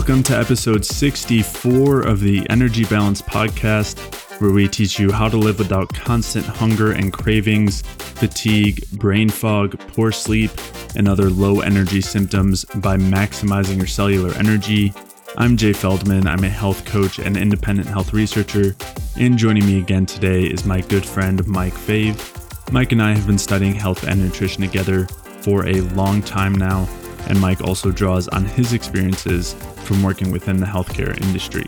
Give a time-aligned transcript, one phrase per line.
[0.00, 3.98] Welcome to episode 64 of the Energy Balance Podcast,
[4.40, 9.78] where we teach you how to live without constant hunger and cravings, fatigue, brain fog,
[9.92, 10.52] poor sleep,
[10.96, 14.94] and other low energy symptoms by maximizing your cellular energy.
[15.36, 16.26] I'm Jay Feldman.
[16.26, 18.74] I'm a health coach and independent health researcher.
[19.18, 22.72] And joining me again today is my good friend, Mike Fave.
[22.72, 25.04] Mike and I have been studying health and nutrition together
[25.42, 26.88] for a long time now,
[27.28, 31.66] and Mike also draws on his experiences from working within the healthcare industry.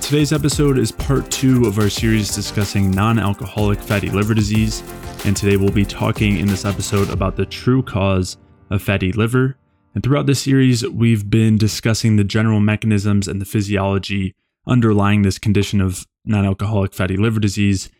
[0.00, 4.82] Today's episode is part two of our series discussing non alcoholic fatty liver disease,
[5.24, 8.36] and today we'll be talking in this episode about the true cause
[8.70, 9.56] of fatty liver.
[9.94, 14.34] And throughout this series, we've been discussing the general mechanisms and the physiology
[14.66, 17.90] underlying this condition of non alcoholic fatty liver disease.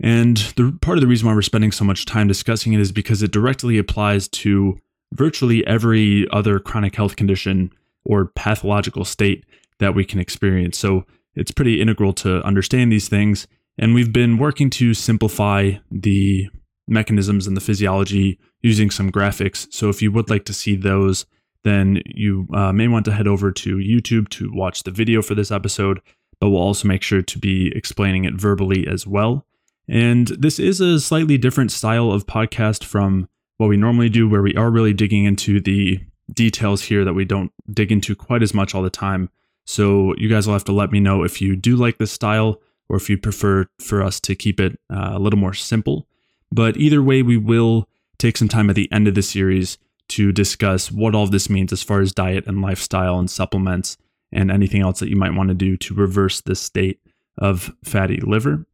[0.00, 2.92] And the part of the reason why we're spending so much time discussing it is
[2.92, 4.78] because it directly applies to
[5.12, 7.70] virtually every other chronic health condition
[8.04, 9.44] or pathological state
[9.78, 10.78] that we can experience.
[10.78, 11.04] So
[11.34, 13.46] it's pretty integral to understand these things.
[13.78, 16.48] And we've been working to simplify the
[16.88, 19.72] mechanisms and the physiology using some graphics.
[19.72, 21.26] So if you would like to see those,
[21.64, 25.34] then you uh, may want to head over to YouTube to watch the video for
[25.34, 26.00] this episode,
[26.40, 29.46] but we'll also make sure to be explaining it verbally as well.
[29.88, 33.28] And this is a slightly different style of podcast from
[33.62, 36.00] what we normally do, where we are really digging into the
[36.32, 39.30] details here that we don't dig into quite as much all the time.
[39.66, 42.60] So you guys will have to let me know if you do like this style
[42.88, 46.08] or if you prefer for us to keep it uh, a little more simple.
[46.50, 47.88] But either way, we will
[48.18, 51.72] take some time at the end of the series to discuss what all this means
[51.72, 53.96] as far as diet and lifestyle and supplements
[54.32, 56.98] and anything else that you might want to do to reverse this state
[57.38, 58.66] of fatty liver.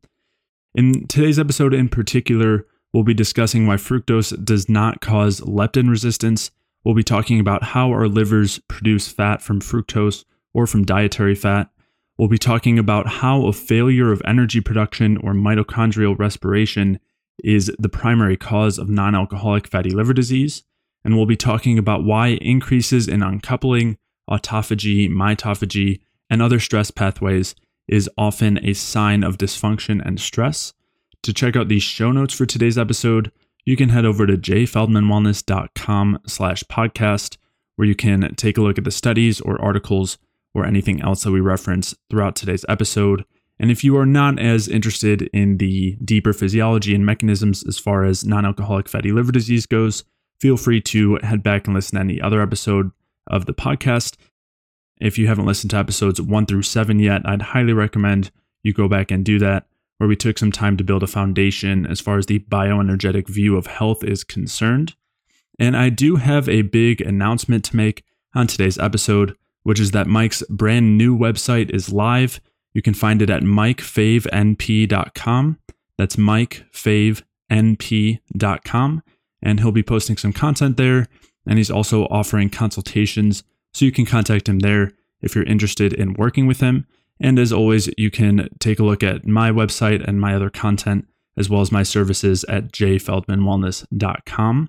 [0.75, 6.51] In today's episode, in particular, we'll be discussing why fructose does not cause leptin resistance.
[6.85, 10.25] We'll be talking about how our livers produce fat from fructose
[10.55, 11.71] or from dietary fat.
[12.17, 16.99] We'll be talking about how a failure of energy production or mitochondrial respiration
[17.45, 20.65] is the primary cause of non alcoholic fatty liver disease.
[21.05, 23.99] And we'll be talking about why increases in uncoupling,
[24.29, 27.55] autophagy, mitophagy, and other stress pathways
[27.87, 30.75] is often a sign of dysfunction and stress.
[31.25, 33.33] To check out the show notes for today's episode,
[33.65, 37.37] you can head over to jayfeldmanwellness.com slash podcast,
[37.77, 40.19] where you can take a look at the studies or articles
[40.55, 43.25] or anything else that we reference throughout today's episode.
[43.59, 48.05] And if you are not as interested in the deeper physiology and mechanisms as far
[48.05, 50.05] as non alcoholic fatty liver disease goes,
[50.41, 52.91] feel free to head back and listen to any other episode
[53.27, 54.17] of the podcast.
[55.01, 58.31] If you haven't listened to episodes one through seven yet, I'd highly recommend
[58.63, 59.67] you go back and do that,
[59.99, 63.57] where we took some time to build a foundation as far as the bioenergetic view
[63.57, 64.95] of health is concerned.
[65.59, 68.05] And I do have a big announcement to make
[68.35, 69.37] on today's episode
[69.69, 72.41] which is that Mike's brand new website is live.
[72.73, 75.59] You can find it at mikefavenp.com.
[75.99, 79.03] That's mikefavenp.com.
[79.43, 81.07] And he'll be posting some content there.
[81.47, 83.43] And he's also offering consultations.
[83.75, 86.87] So you can contact him there if you're interested in working with him.
[87.21, 91.07] And as always, you can take a look at my website and my other content,
[91.37, 94.69] as well as my services at jayfeldmanwellness.com.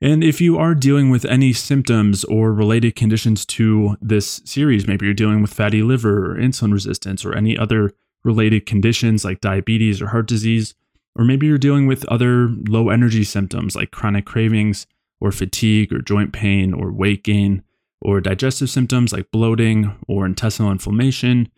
[0.00, 5.06] And if you are dealing with any symptoms or related conditions to this series, maybe
[5.06, 7.90] you're dealing with fatty liver or insulin resistance or any other
[8.24, 10.74] related conditions like diabetes or heart disease,
[11.16, 14.86] or maybe you're dealing with other low energy symptoms like chronic cravings
[15.20, 17.64] or fatigue or joint pain or weight gain,
[18.00, 21.48] or digestive symptoms like bloating or intestinal inflammation,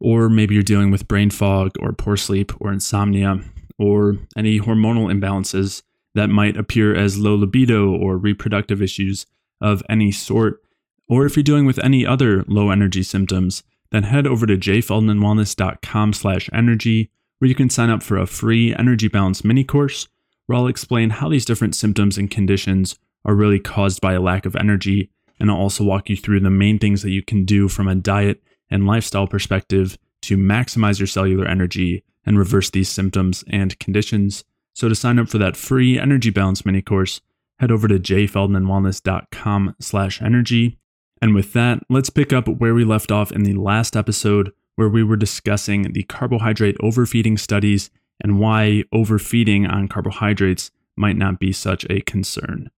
[0.00, 3.40] or maybe you're dealing with brain fog or poor sleep or insomnia
[3.78, 5.82] or any hormonal imbalances
[6.14, 9.26] that might appear as low libido or reproductive issues
[9.60, 10.62] of any sort,
[11.08, 16.12] or if you're dealing with any other low energy symptoms, then head over to jayfeldmanwellness.com
[16.12, 20.08] slash energy, where you can sign up for a free energy balance mini course,
[20.46, 24.46] where I'll explain how these different symptoms and conditions are really caused by a lack
[24.46, 27.68] of energy, and I'll also walk you through the main things that you can do
[27.68, 33.42] from a diet and lifestyle perspective to maximize your cellular energy and reverse these symptoms
[33.48, 34.44] and conditions.
[34.74, 37.20] So to sign up for that free energy balance mini course,
[37.58, 40.78] head over to jayfeldmanwellness.com slash energy.
[41.22, 44.88] And with that, let's pick up where we left off in the last episode where
[44.88, 47.90] we were discussing the carbohydrate overfeeding studies
[48.22, 52.70] and why overfeeding on carbohydrates might not be such a concern.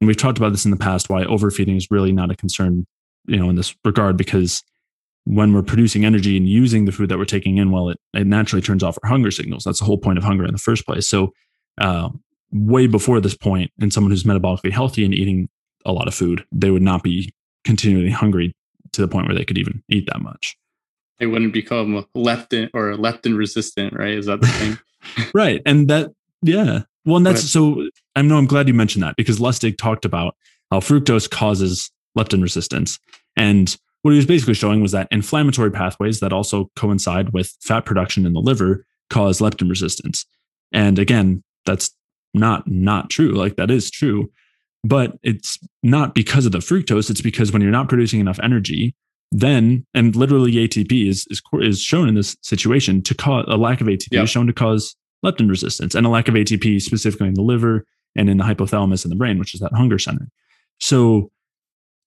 [0.00, 2.86] And we've talked about this in the past why overfeeding is really not a concern,
[3.26, 4.62] you know, in this regard because
[5.24, 8.26] when we're producing energy and using the food that we're taking in, well, it, it
[8.26, 9.64] naturally turns off our hunger signals.
[9.64, 11.06] That's the whole point of hunger in the first place.
[11.06, 11.32] So,
[11.78, 12.08] uh,
[12.52, 15.48] way before this point, in someone who's metabolically healthy and eating
[15.84, 17.32] a lot of food, they would not be
[17.64, 18.54] continually hungry
[18.92, 20.56] to the point where they could even eat that much.
[21.18, 24.14] They wouldn't become leptin or leptin resistant, right?
[24.14, 24.78] Is that the thing?
[25.34, 25.60] right.
[25.66, 26.10] And that,
[26.42, 26.82] yeah.
[27.04, 30.36] Well, and that's so I know I'm glad you mentioned that because Lustig talked about
[30.70, 32.98] how fructose causes leptin resistance.
[33.36, 37.84] And what he was basically showing was that inflammatory pathways that also coincide with fat
[37.84, 40.26] production in the liver cause leptin resistance.
[40.72, 41.90] And again, that's
[42.32, 43.32] not not true.
[43.32, 44.30] Like that is true,
[44.84, 47.10] but it's not because of the fructose.
[47.10, 48.94] It's because when you're not producing enough energy,
[49.32, 53.80] then and literally ATP is is, is shown in this situation to cause a lack
[53.80, 54.24] of ATP yep.
[54.24, 57.84] is shown to cause leptin resistance and a lack of ATP specifically in the liver
[58.16, 60.28] and in the hypothalamus in the brain, which is that hunger center.
[60.78, 61.30] So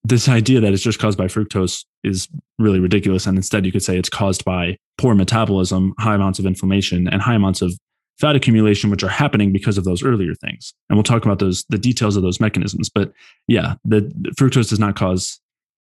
[0.04, 2.28] this idea that it's just caused by fructose is
[2.60, 3.26] really ridiculous.
[3.26, 7.22] And instead, you could say it's caused by poor metabolism, high amounts of inflammation, and
[7.22, 7.78] high amounts of
[8.20, 10.74] fat accumulation, which are happening because of those earlier things.
[10.90, 12.90] And we'll talk about those, the details of those mechanisms.
[12.90, 13.14] But
[13.48, 15.40] yeah, the, the fructose does not cause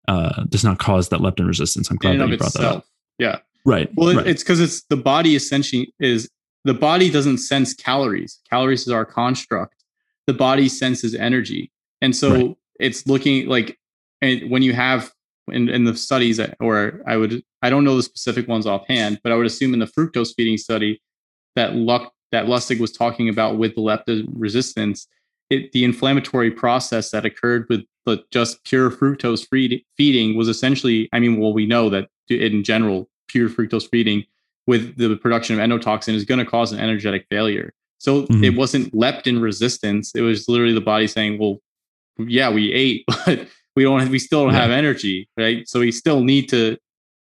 [0.08, 1.88] uh, does not cause that leptin resistance.
[1.88, 2.72] I'm glad that you brought itself.
[2.72, 2.84] that up.
[3.18, 3.38] Yeah.
[3.64, 3.88] Right.
[3.94, 4.26] Well, right.
[4.26, 6.28] it's because it's the body essentially is
[6.64, 8.40] the body doesn't sense calories.
[8.50, 9.81] Calories is our construct.
[10.26, 11.70] The body senses energy.
[12.00, 12.56] And so right.
[12.80, 13.78] it's looking like
[14.20, 15.12] and when you have
[15.48, 19.20] in, in the studies uh, or I would I don't know the specific ones offhand,
[19.22, 21.02] but I would assume in the fructose feeding study
[21.56, 25.06] that luck that Lustig was talking about with the leptin resistance,
[25.50, 29.46] it, the inflammatory process that occurred with the just pure fructose
[29.96, 34.24] feeding was essentially, I mean, well, we know that in general, pure fructose feeding
[34.66, 37.72] with the production of endotoxin is going to cause an energetic failure.
[38.02, 38.42] So mm-hmm.
[38.42, 40.10] it wasn't leptin resistance.
[40.16, 41.58] It was literally the body saying, well,
[42.18, 43.46] yeah, we ate, but
[43.76, 44.60] we don't, we still don't yeah.
[44.60, 45.68] have energy, right?
[45.68, 46.76] So we still need to,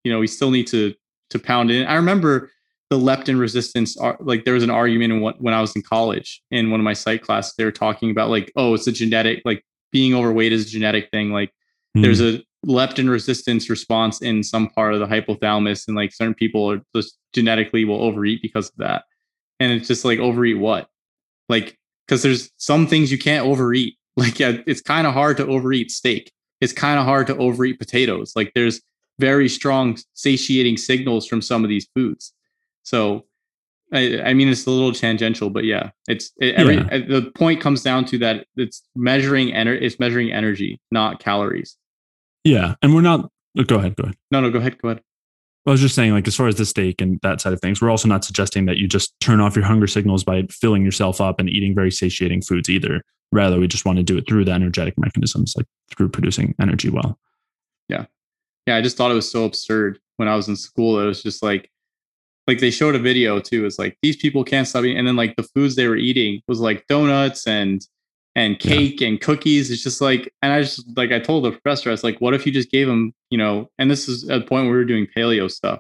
[0.06, 0.94] you know, we still need to,
[1.31, 1.85] to pound in.
[1.88, 2.51] I remember
[2.89, 6.41] the leptin resistance like there was an argument in what when I was in college
[6.51, 9.41] in one of my psych classes they were talking about like oh it's a genetic
[9.45, 9.63] like
[9.94, 11.53] being overweight is a genetic thing like
[11.97, 12.01] mm.
[12.01, 16.69] there's a leptin resistance response in some part of the hypothalamus and like certain people
[16.69, 19.06] are just genetically will overeat because of that
[19.61, 20.89] and it's just like overeat what
[21.49, 25.47] like because there's some things you can't overeat like yeah, it's kind of hard to
[25.47, 28.81] overeat steak it's kind of hard to overeat potatoes like there's
[29.19, 32.33] very strong satiating signals from some of these foods
[32.83, 33.25] so,
[33.93, 36.87] I, I mean, it's a little tangential, but yeah, it's it, every yeah.
[36.91, 39.85] Uh, the point comes down to that it's measuring energy.
[39.85, 41.77] It's measuring energy, not calories.
[42.43, 43.29] Yeah, and we're not.
[43.57, 43.95] Oh, go ahead.
[43.95, 44.17] Go ahead.
[44.31, 44.81] No, no, go ahead.
[44.81, 45.03] Go ahead.
[45.65, 47.81] I was just saying, like, as far as the steak and that side of things,
[47.81, 51.21] we're also not suggesting that you just turn off your hunger signals by filling yourself
[51.21, 53.03] up and eating very satiating foods either.
[53.31, 56.89] Rather, we just want to do it through the energetic mechanisms, like through producing energy
[56.89, 57.19] well.
[57.89, 58.05] Yeah.
[58.65, 58.75] Yeah.
[58.75, 60.99] I just thought it was so absurd when I was in school.
[60.99, 61.69] It was just like,
[62.47, 63.65] like they showed a video too.
[63.65, 66.41] It's like these people can't stop eating, and then like the foods they were eating
[66.47, 67.85] was like donuts and
[68.36, 69.10] and cake yeah.
[69.10, 69.72] and cookies.
[69.72, 72.33] It's just like, and I just like I told the professor, I was like, what
[72.33, 73.69] if you just gave them, you know?
[73.78, 75.80] And this is at a point where we were doing paleo stuff.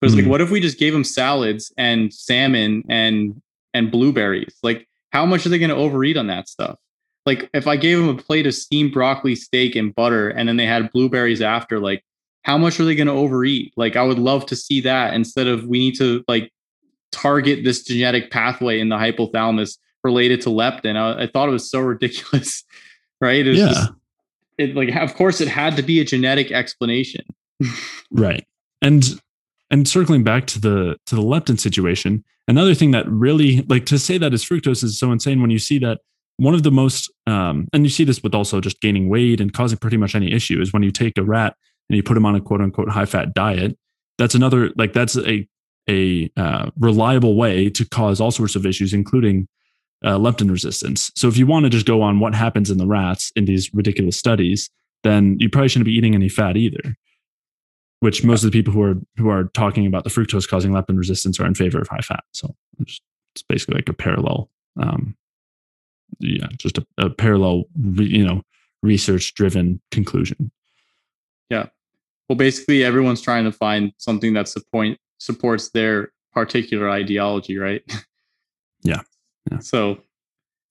[0.00, 0.24] But it's mm-hmm.
[0.24, 3.40] like, what if we just gave them salads and salmon and
[3.74, 4.56] and blueberries?
[4.62, 6.76] Like, how much are they going to overeat on that stuff?
[7.26, 10.56] Like, if I gave them a plate of steamed broccoli, steak, and butter, and then
[10.56, 12.02] they had blueberries after, like,
[12.42, 13.72] how much are they going to overeat?
[13.76, 16.50] Like, I would love to see that instead of we need to like
[17.12, 20.96] target this genetic pathway in the hypothalamus related to leptin.
[20.96, 22.64] I, I thought it was so ridiculous,
[23.20, 23.46] right?
[23.46, 23.68] It yeah.
[23.68, 23.90] Just,
[24.58, 27.24] it like, of course, it had to be a genetic explanation.
[28.10, 28.44] right.
[28.82, 29.20] And
[29.70, 33.98] and circling back to the to the leptin situation, another thing that really like to
[33.98, 35.98] say that is fructose is so insane when you see that
[36.38, 39.52] one of the most um, and you see this with also just gaining weight and
[39.52, 41.54] causing pretty much any issue is when you take a rat
[41.88, 43.76] and you put them on a quote unquote high fat diet,
[44.16, 45.46] that's another like that's a
[45.88, 49.48] a uh, reliable way to cause all sorts of issues, including
[50.04, 51.10] uh, leptin resistance.
[51.14, 53.72] So if you want to just go on what happens in the rats in these
[53.74, 54.70] ridiculous studies,
[55.04, 56.96] then you probably shouldn't be eating any fat either.
[58.00, 60.96] Which most of the people who are who are talking about the fructose causing leptin
[60.96, 62.22] resistance are in favor of high fat.
[62.32, 63.00] So it's,
[63.48, 64.50] basically like a parallel,
[64.80, 65.16] um,
[66.18, 67.64] yeah, just a, a parallel,
[67.96, 68.42] you know,
[68.82, 70.50] research driven conclusion.
[71.48, 71.66] Yeah
[72.28, 77.82] well basically everyone's trying to find something that support supports their particular ideology right
[78.82, 79.00] yeah,
[79.50, 79.58] yeah.
[79.58, 79.98] so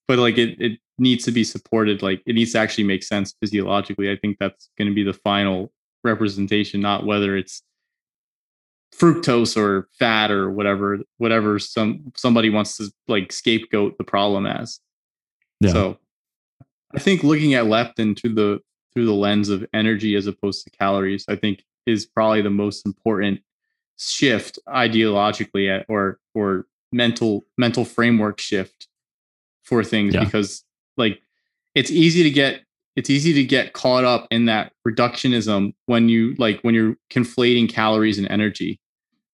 [0.07, 3.35] but like it, it needs to be supported like it needs to actually make sense
[3.39, 5.71] physiologically i think that's going to be the final
[6.03, 7.61] representation not whether it's
[8.95, 14.79] fructose or fat or whatever whatever some somebody wants to like scapegoat the problem as
[15.59, 15.71] yeah.
[15.71, 15.97] so
[16.95, 18.59] i think looking at leptin through the
[18.97, 22.83] through the lens of energy as opposed to calories, I think is probably the most
[22.83, 23.41] important
[23.99, 28.87] shift ideologically at, or or mental mental framework shift
[29.63, 30.23] for things yeah.
[30.23, 30.63] because
[30.95, 31.21] like
[31.75, 32.61] it's easy to get
[32.95, 37.69] it's easy to get caught up in that reductionism when you like when you're conflating
[37.69, 38.79] calories and energy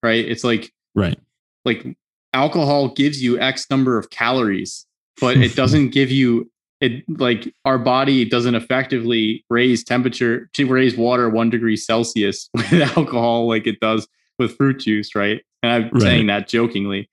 [0.01, 1.17] right it's like right
[1.65, 1.85] like
[2.33, 4.85] alcohol gives you x number of calories
[5.21, 6.49] but it doesn't give you
[6.81, 12.73] it like our body doesn't effectively raise temperature to raise water one degree celsius with
[12.97, 14.07] alcohol like it does
[14.37, 16.01] with fruit juice right and i'm right.
[16.01, 17.09] saying that jokingly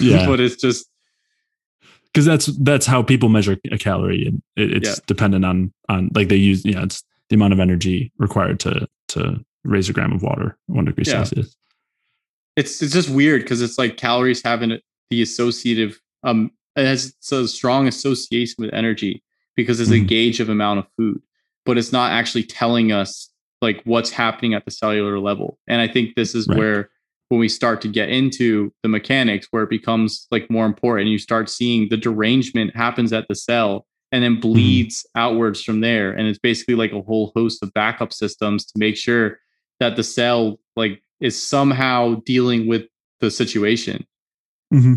[0.00, 0.26] yeah.
[0.26, 0.88] but it's just
[2.12, 5.04] because that's that's how people measure a calorie and it, it's yeah.
[5.06, 9.44] dependent on on like they use yeah it's the amount of energy required to to
[9.64, 11.12] raise a gram of water one degree yeah.
[11.12, 11.56] celsius
[12.56, 14.78] it's it's just weird because it's like calories having
[15.10, 19.22] the associative um it has a strong association with energy
[19.56, 20.04] because it's mm-hmm.
[20.04, 21.20] a gauge of amount of food
[21.64, 23.30] but it's not actually telling us
[23.60, 26.58] like what's happening at the cellular level and i think this is right.
[26.58, 26.90] where
[27.28, 31.18] when we start to get into the mechanics where it becomes like more important you
[31.18, 34.40] start seeing the derangement happens at the cell and then mm-hmm.
[34.40, 38.72] bleeds outwards from there and it's basically like a whole host of backup systems to
[38.78, 39.38] make sure
[39.80, 42.86] that the cell like is somehow dealing with
[43.20, 44.06] the situation
[44.72, 44.94] mm-hmm.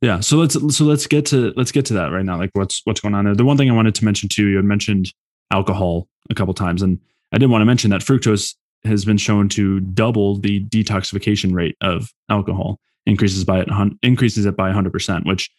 [0.00, 2.82] yeah so let's so let's get to let's get to that right now like what's
[2.84, 5.12] what's going on there the one thing i wanted to mention too you had mentioned
[5.50, 7.00] alcohol a couple times and
[7.32, 11.76] i didn't want to mention that fructose has been shown to double the detoxification rate
[11.80, 13.68] of alcohol increases by it
[14.02, 15.50] increases it by 100% which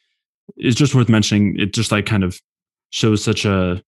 [0.56, 1.60] is just worth mentioning.
[1.60, 2.40] It just like kind of
[2.90, 3.84] shows such a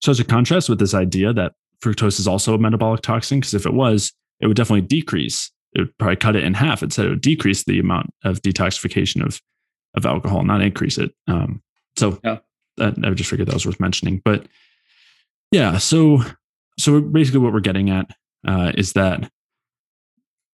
[0.00, 3.66] such a contrast with this idea that fructose is also a metabolic toxin because if
[3.66, 5.50] it was it would definitely decrease.
[5.74, 6.82] It would probably cut it in half.
[6.82, 9.40] It said it would decrease the amount of detoxification of
[9.94, 11.12] of alcohol not increase it.
[11.28, 11.62] Um,
[11.96, 12.38] so yeah.
[12.78, 14.20] that, i just figured that was worth mentioning.
[14.24, 14.46] But
[15.50, 16.22] yeah so
[16.78, 18.10] so basically what we're getting at
[18.46, 19.30] uh, is that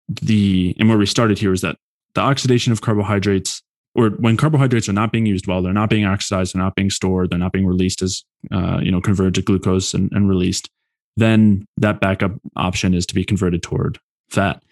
[0.10, 1.78] the and where we started here is that
[2.16, 3.62] the oxidation of carbohydrates
[3.94, 6.90] or when carbohydrates are not being used well they're not being oxidized they're not being
[6.90, 10.70] stored they're not being released as uh, you know converted to glucose and, and released
[11.18, 14.64] then that backup option is to be converted toward fat.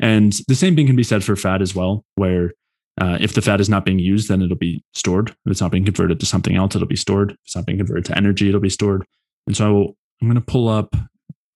[0.00, 2.54] And the same thing can be said for fat as well where
[3.00, 5.28] uh, if the fat is not being used then it'll be stored.
[5.28, 7.32] If it's not being converted to something else it'll be stored.
[7.32, 9.04] If it's not being converted to energy it'll be stored.
[9.46, 10.96] And so I will, i'm going to pull up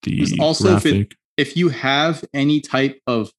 [0.05, 3.33] the also if, it, if you have any type of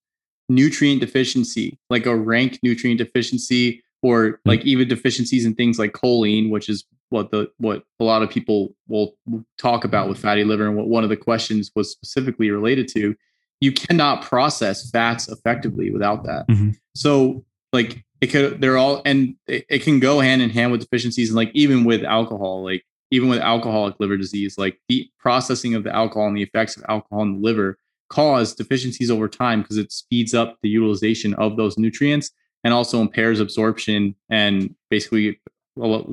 [0.50, 4.50] nutrient deficiency, like a rank nutrient deficiency, or hmm.
[4.50, 8.30] like even deficiencies in things like choline, which is what the what a lot of
[8.30, 9.16] people will
[9.58, 13.16] talk about with fatty liver, and what one of the questions was specifically related to.
[13.62, 16.48] You cannot process fats effectively without that.
[16.48, 16.72] Mm-hmm.
[16.94, 20.82] So, like it could, they're all, and it, it can go hand in hand with
[20.82, 25.76] deficiencies, and like even with alcohol, like even with alcoholic liver disease, like the processing
[25.76, 27.78] of the alcohol and the effects of alcohol in the liver
[28.10, 32.32] cause deficiencies over time because it speeds up the utilization of those nutrients
[32.64, 35.40] and also impairs absorption and basically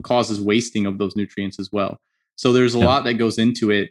[0.02, 1.98] causes wasting of those nutrients as well.
[2.36, 2.86] So there's a yeah.
[2.86, 3.90] lot that goes into it.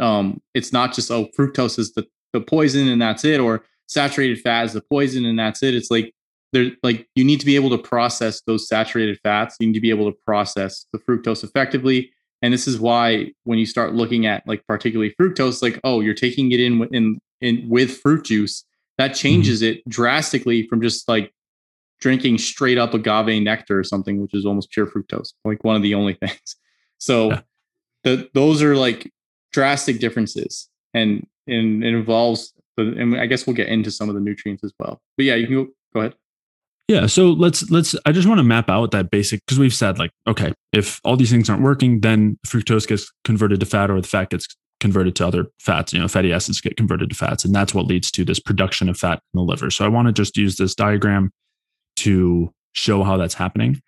[0.00, 4.40] Um, it's not just oh fructose is the, the poison and that's it, or saturated
[4.40, 5.74] fat is the poison and that's it.
[5.74, 6.14] It's like
[6.52, 9.56] there like you need to be able to process those saturated fats.
[9.58, 13.58] You need to be able to process the fructose effectively and this is why when
[13.58, 17.68] you start looking at like particularly fructose, like, oh, you're taking it in in, in
[17.68, 18.64] with fruit juice,
[18.96, 19.18] that mm-hmm.
[19.18, 19.78] changes mm-hmm.
[19.78, 21.32] it drastically from just like
[22.00, 25.82] drinking straight up agave nectar or something, which is almost pure fructose, like one of
[25.82, 26.56] the only things.
[26.98, 27.40] So yeah.
[28.04, 29.12] the, those are like
[29.52, 30.68] drastic differences.
[30.94, 34.72] And, and it involves, and I guess we'll get into some of the nutrients as
[34.78, 35.00] well.
[35.16, 36.14] But yeah, you can go, go ahead.
[36.88, 39.98] Yeah, so let's let's I just want to map out that basic because we've said
[39.98, 44.00] like okay, if all these things aren't working, then fructose gets converted to fat or
[44.00, 44.48] the fat gets
[44.80, 47.86] converted to other fats, you know, fatty acids get converted to fats and that's what
[47.86, 49.70] leads to this production of fat in the liver.
[49.70, 51.30] So I want to just use this diagram
[51.96, 53.82] to show how that's happening.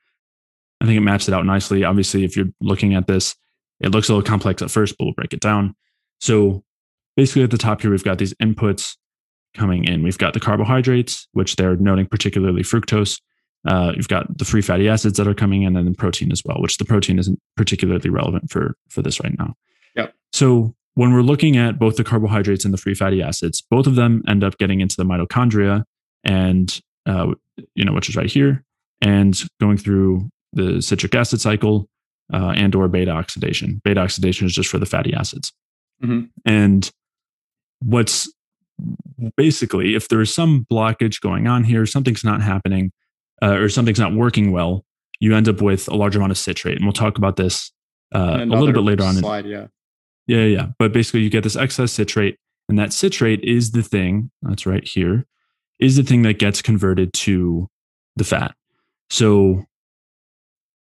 [0.80, 1.84] I think it maps it out nicely.
[1.84, 3.36] Obviously, if you're looking at this,
[3.80, 5.74] it looks a little complex at first, but we'll break it down.
[6.20, 6.64] So
[7.16, 8.96] basically at the top here, we've got these inputs
[9.54, 10.02] coming in.
[10.02, 13.20] We've got the carbohydrates, which they're noting particularly fructose.
[13.66, 16.42] Uh, you've got the free fatty acids that are coming in, and then protein as
[16.44, 19.54] well, which the protein isn't particularly relevant for for this right now.
[19.96, 20.14] Yep.
[20.32, 23.96] So when we're looking at both the carbohydrates and the free fatty acids, both of
[23.96, 25.84] them end up getting into the mitochondria,
[26.24, 27.34] and uh,
[27.74, 28.64] you know which is right here,
[29.00, 31.88] and going through the citric acid cycle
[32.32, 33.80] uh, and or beta oxidation.
[33.84, 35.52] Beta oxidation is just for the fatty acids,
[36.02, 36.26] mm-hmm.
[36.44, 36.90] and
[37.80, 38.32] what's
[39.36, 42.92] basically, if there is some blockage going on here, something's not happening,
[43.42, 44.84] uh, or something's not working well,
[45.20, 46.76] you end up with a large amount of citrate.
[46.76, 47.72] And we'll talk about this
[48.14, 49.14] uh, a little bit later on.
[49.14, 49.66] slide, yeah.
[50.26, 50.66] Yeah, yeah.
[50.78, 52.36] But basically, you get this excess citrate,
[52.68, 55.26] and that citrate is the thing that's right here,
[55.78, 57.68] is the thing that gets converted to
[58.16, 58.54] the fat.
[59.10, 59.64] So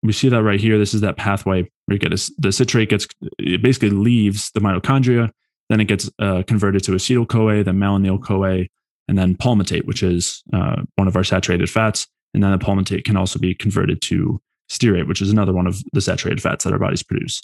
[0.02, 0.78] we see that right here.
[0.78, 3.06] This is that pathway where you get a, the citrate gets
[3.38, 5.30] it basically leaves the mitochondria,
[5.68, 8.66] then it gets uh, converted to acetyl CoA, then malonyl CoA,
[9.08, 12.06] and then palmitate, which is uh, one of our saturated fats.
[12.35, 15.82] And then the palmitate can also be converted to stearate, which is another one of
[15.92, 17.42] the saturated fats that our bodies produce.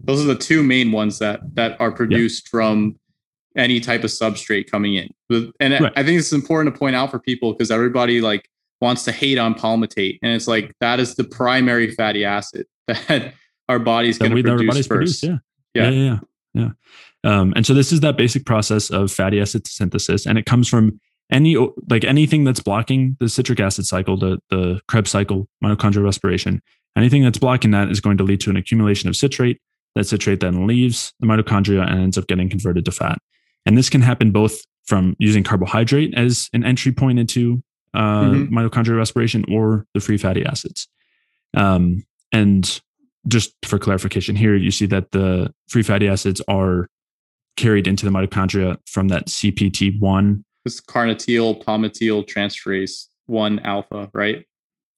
[0.00, 2.50] Those are the two main ones that that are produced yeah.
[2.50, 2.98] from
[3.56, 5.08] any type of substrate coming in.
[5.60, 5.92] And right.
[5.96, 8.48] I think it's important to point out for people because everybody like
[8.80, 13.34] wants to hate on palmitate, and it's like that is the primary fatty acid that
[13.68, 14.88] our body's going to produce first.
[14.88, 15.38] Produce, yeah.
[15.74, 15.90] Yeah.
[15.90, 16.18] yeah, yeah,
[16.54, 16.70] yeah.
[17.24, 20.68] Um, and so this is that basic process of fatty acid synthesis, and it comes
[20.68, 21.00] from
[21.32, 21.56] any
[21.88, 26.60] like anything that's blocking the citric acid cycle, the the Krebs cycle, mitochondrial respiration.
[26.96, 29.60] Anything that's blocking that is going to lead to an accumulation of citrate.
[29.96, 33.18] That citrate then leaves the mitochondria and ends up getting converted to fat.
[33.66, 37.62] And this can happen both from using carbohydrate as an entry point into
[37.94, 38.56] uh, mm-hmm.
[38.56, 40.88] mitochondrial respiration or the free fatty acids.
[41.56, 42.80] Um, and
[43.26, 46.88] just for clarification here, you see that the free fatty acids are
[47.56, 50.42] carried into the mitochondria from that CPT1.
[50.64, 54.44] This carnitine palmitoyl transferase 1 alpha, right?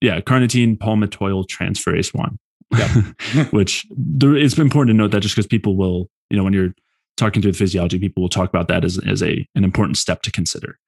[0.00, 2.38] Yeah, carnitine palmitoyl transferase 1.
[2.76, 3.50] Yep.
[3.52, 6.74] Which there, it's important to note that just because people will, you know, when you're
[7.16, 10.22] talking through the physiology, people will talk about that as, as a an important step
[10.22, 10.78] to consider.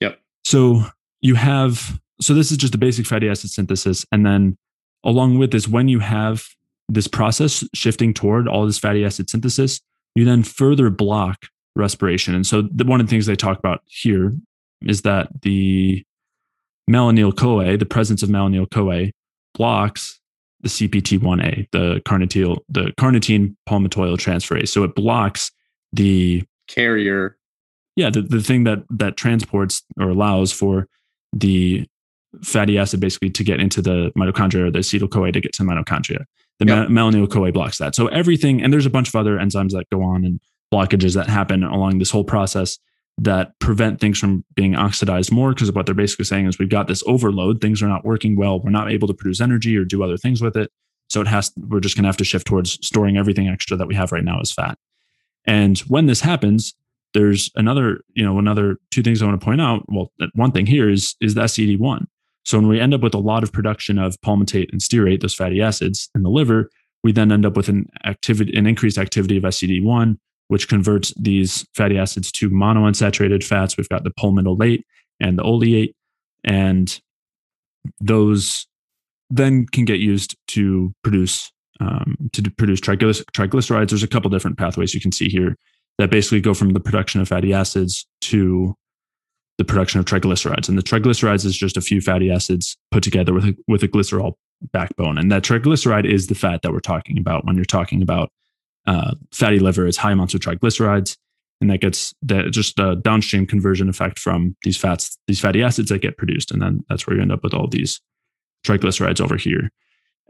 [0.00, 0.18] Yep.
[0.44, 0.84] So
[1.20, 4.56] you have so this is just a basic fatty acid synthesis, and then
[5.04, 6.46] along with this, when you have
[6.88, 9.80] this process shifting toward all this fatty acid synthesis,
[10.14, 12.34] you then further block respiration.
[12.34, 14.32] And so the, one of the things they talk about here
[14.86, 16.04] is that the
[16.88, 19.10] malonyl CoA, the presence of malonyl CoA,
[19.54, 20.20] blocks
[20.60, 24.68] the CPT1A, the carnitine, the carnitine palmitoyl transferase.
[24.68, 25.50] So it blocks
[25.92, 27.36] the carrier.
[27.96, 30.88] Yeah, the, the thing that that transports or allows for
[31.32, 31.86] the
[32.42, 35.64] fatty acid basically to get into the mitochondria or the acetyl CoA to get to
[35.64, 36.24] the mitochondria.
[36.60, 36.88] The yep.
[36.88, 37.94] ma- malonyl CoA blocks that.
[37.94, 40.40] So everything, and there's a bunch of other enzymes that go on and
[40.72, 42.78] blockages that happen along this whole process
[43.18, 46.88] that prevent things from being oxidized more because what they're basically saying is we've got
[46.88, 50.02] this overload things are not working well we're not able to produce energy or do
[50.02, 50.70] other things with it
[51.08, 53.86] so it has we're just going to have to shift towards storing everything extra that
[53.86, 54.76] we have right now as fat
[55.46, 56.74] and when this happens
[57.12, 60.66] there's another you know another two things i want to point out well one thing
[60.66, 62.06] here is is the SCD1
[62.44, 65.34] so when we end up with a lot of production of palmitate and stearate those
[65.34, 66.70] fatty acids in the liver
[67.02, 70.16] we then end up with an activity an increased activity of SCD1
[70.48, 73.76] which converts these fatty acids to monounsaturated fats.
[73.76, 74.82] We've got the palmitoleate
[75.20, 75.94] and the oleate,
[76.42, 77.00] and
[78.00, 78.66] those
[79.30, 83.88] then can get used to produce um, to produce triglycerides.
[83.90, 85.56] There's a couple different pathways you can see here
[85.98, 88.74] that basically go from the production of fatty acids to
[89.58, 90.68] the production of triglycerides.
[90.68, 93.88] And the triglycerides is just a few fatty acids put together with a, with a
[93.88, 94.34] glycerol
[94.72, 95.18] backbone.
[95.18, 98.30] And that triglyceride is the fat that we're talking about when you're talking about
[98.86, 101.16] uh, fatty liver is high amounts of triglycerides,
[101.60, 105.88] and that gets that just a downstream conversion effect from these fats, these fatty acids
[105.88, 108.00] that get produced, and then that's where you end up with all these
[108.66, 109.70] triglycerides over here.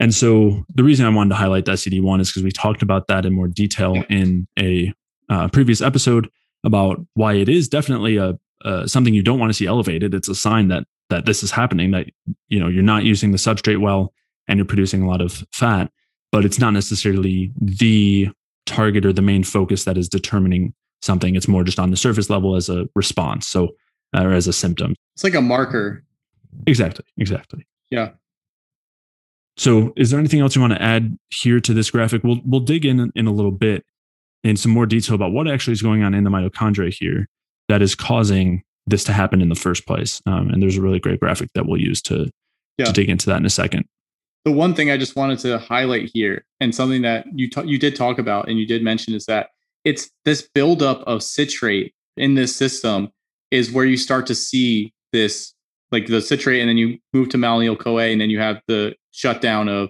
[0.01, 3.07] And so the reason I wanted to highlight the SCD1 is because we talked about
[3.07, 4.93] that in more detail in a
[5.29, 6.29] uh, previous episode
[6.65, 10.15] about why it is definitely a uh, something you don't want to see elevated.
[10.15, 11.91] It's a sign that that this is happening.
[11.91, 12.07] That
[12.49, 14.13] you know you're not using the substrate well,
[14.49, 15.91] and you're producing a lot of fat,
[16.33, 18.29] but it's not necessarily the
[18.67, 21.37] target or the main focus that is determining something.
[21.37, 23.47] It's more just on the surface level as a response.
[23.47, 23.75] So,
[24.17, 24.95] or as a symptom.
[25.15, 26.05] It's like a marker.
[26.67, 27.05] Exactly.
[27.19, 27.67] Exactly.
[27.91, 28.11] Yeah.
[29.57, 32.25] So, is there anything else you want to add here to this graphic?
[32.25, 33.85] We'll we'll dig in in a little bit
[34.43, 37.29] in some more detail about what actually is going on in the mitochondria here
[37.69, 40.21] that is causing this to happen in the first place.
[40.27, 42.31] Um, and there's a really great graphic that we'll use to
[42.79, 42.87] yeah.
[42.87, 43.87] to dig into that in a second
[44.45, 47.79] the one thing I just wanted to highlight here, and something that you ta- you
[47.79, 49.49] did talk about and you did mention, is that
[49.85, 53.11] it's this buildup of citrate in this system
[53.51, 55.55] is where you start to see this
[55.91, 58.95] like the citrate, and then you move to malonyl CoA, and then you have the
[59.13, 59.89] shutdown of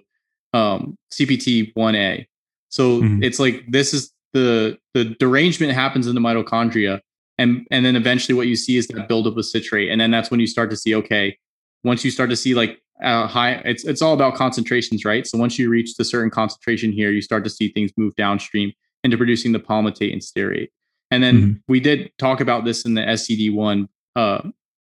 [0.52, 2.26] um, CPT1A.
[2.68, 3.22] So mm-hmm.
[3.22, 7.00] it's like this is the the derangement happens in the mitochondria,
[7.38, 10.30] and and then eventually what you see is that buildup of citrate, and then that's
[10.30, 11.36] when you start to see okay,
[11.82, 15.26] once you start to see like uh, high it's it's all about concentrations right?
[15.26, 18.72] So once you reach the certain concentration here you start to see things move downstream
[19.02, 20.68] into producing the palmitate and stearate.
[21.10, 21.52] And then mm-hmm.
[21.68, 24.42] we did talk about this in the scd1 uh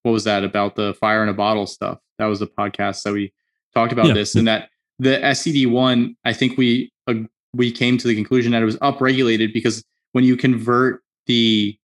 [0.02, 0.74] what was that about?
[0.74, 1.98] The fire in a bottle stuff.
[2.18, 3.32] That was the podcast that we
[3.72, 4.14] talked about yeah.
[4.14, 4.34] this.
[4.34, 7.14] and that the scd1 i think we uh,
[7.54, 11.76] we came to the conclusion that it was upregulated because when you convert the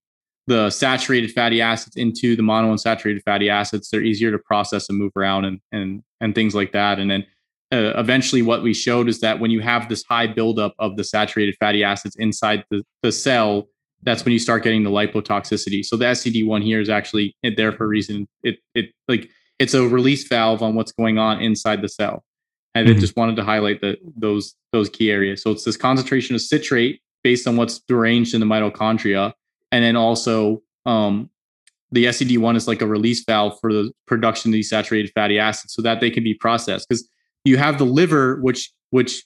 [0.48, 5.12] the saturated fatty acids into the monounsaturated fatty acids, they're easier to process and move
[5.14, 6.98] around and and and things like that.
[6.98, 7.26] And then
[7.70, 11.04] uh, eventually what we showed is that when you have this high buildup of the
[11.04, 13.68] saturated fatty acids inside the, the cell,
[14.02, 15.84] that's when you start getting the lipotoxicity.
[15.84, 18.26] So the SCD1 here is actually there for a reason.
[18.42, 22.24] It it like it's a release valve on what's going on inside the cell.
[22.74, 22.96] And mm-hmm.
[22.96, 25.42] it just wanted to highlight the those those key areas.
[25.42, 29.34] So it's this concentration of citrate based on what's deranged in the mitochondria,
[29.72, 31.30] and then also um,
[31.90, 35.74] the SCD1 is like a release valve for the production of these saturated fatty acids,
[35.74, 36.88] so that they can be processed.
[36.88, 37.08] Because
[37.44, 39.24] you have the liver, which which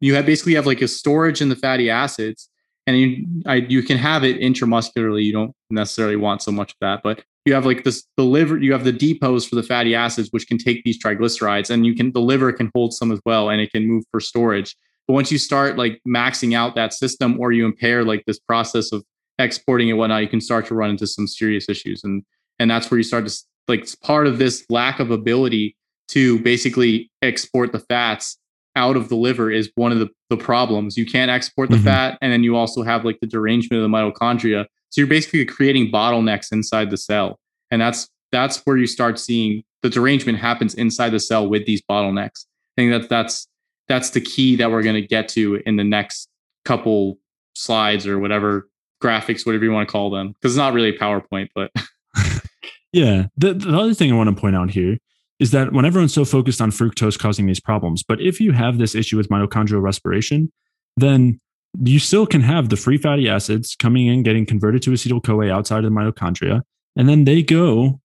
[0.00, 2.48] you have basically have like a storage in the fatty acids,
[2.86, 5.24] and you I, you can have it intramuscularly.
[5.24, 8.58] You don't necessarily want so much of that, but you have like this the liver.
[8.58, 11.94] You have the depots for the fatty acids, which can take these triglycerides, and you
[11.94, 14.74] can the liver can hold some as well, and it can move for storage.
[15.06, 18.92] But once you start like maxing out that system, or you impair like this process
[18.92, 19.04] of
[19.38, 22.22] exporting and whatnot, you can start to run into some serious issues, and
[22.58, 23.34] and that's where you start to
[23.68, 25.76] like it's part of this lack of ability
[26.08, 28.38] to basically export the fats
[28.76, 30.96] out of the liver is one of the, the problems.
[30.96, 31.84] You can't export the mm-hmm.
[31.84, 34.66] fat, and then you also have like the derangement of the mitochondria.
[34.90, 37.38] So you're basically creating bottlenecks inside the cell,
[37.70, 41.82] and that's that's where you start seeing the derangement happens inside the cell with these
[41.90, 42.46] bottlenecks.
[42.46, 43.48] I think that that's
[43.88, 46.28] that's the key that we're going to get to in the next
[46.64, 47.18] couple
[47.54, 48.68] slides or whatever
[49.02, 51.70] graphics, whatever you want to call them, because it's not really PowerPoint, but
[52.92, 53.26] yeah.
[53.36, 54.98] The, the other thing I want to point out here
[55.38, 58.78] is that when everyone's so focused on fructose causing these problems, but if you have
[58.78, 60.52] this issue with mitochondrial respiration,
[60.96, 61.40] then
[61.80, 65.50] you still can have the free fatty acids coming in, getting converted to acetyl CoA
[65.50, 66.62] outside of the mitochondria,
[66.96, 68.00] and then they go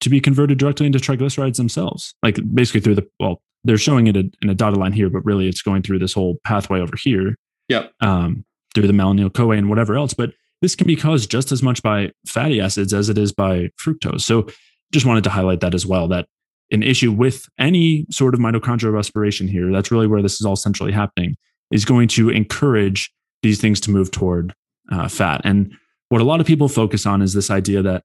[0.00, 2.14] to be converted directly into triglycerides themselves.
[2.22, 5.48] Like basically through the well, they're showing it in a dotted line here, but really
[5.48, 7.36] it's going through this whole pathway over here.
[7.68, 7.92] Yep.
[8.00, 10.14] Um, through the malonyl CoA and whatever else.
[10.14, 13.70] But this can be caused just as much by fatty acids as it is by
[13.80, 14.22] fructose.
[14.22, 14.48] So
[14.92, 16.08] just wanted to highlight that as well.
[16.08, 16.26] That
[16.70, 20.56] an issue with any sort of mitochondrial respiration here, that's really where this is all
[20.56, 21.36] centrally happening,
[21.70, 23.10] is going to encourage
[23.42, 24.54] these things to move toward
[24.90, 25.40] uh, fat.
[25.44, 25.72] And
[26.08, 28.02] what a lot of people focus on is this idea that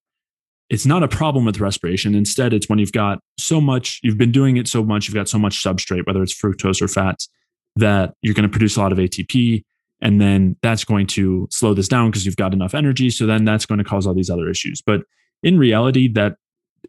[0.70, 2.16] it's not a problem with respiration.
[2.16, 5.30] Instead, it's when you've got so much, you've been doing it so much, you've got
[5.30, 7.30] so much substrate, whether it's fructose or fats,
[7.76, 9.64] that you're going to produce a lot of ATP.
[10.04, 13.10] And then that's going to slow this down because you've got enough energy.
[13.10, 14.82] So then that's going to cause all these other issues.
[14.86, 15.02] But
[15.42, 16.36] in reality, that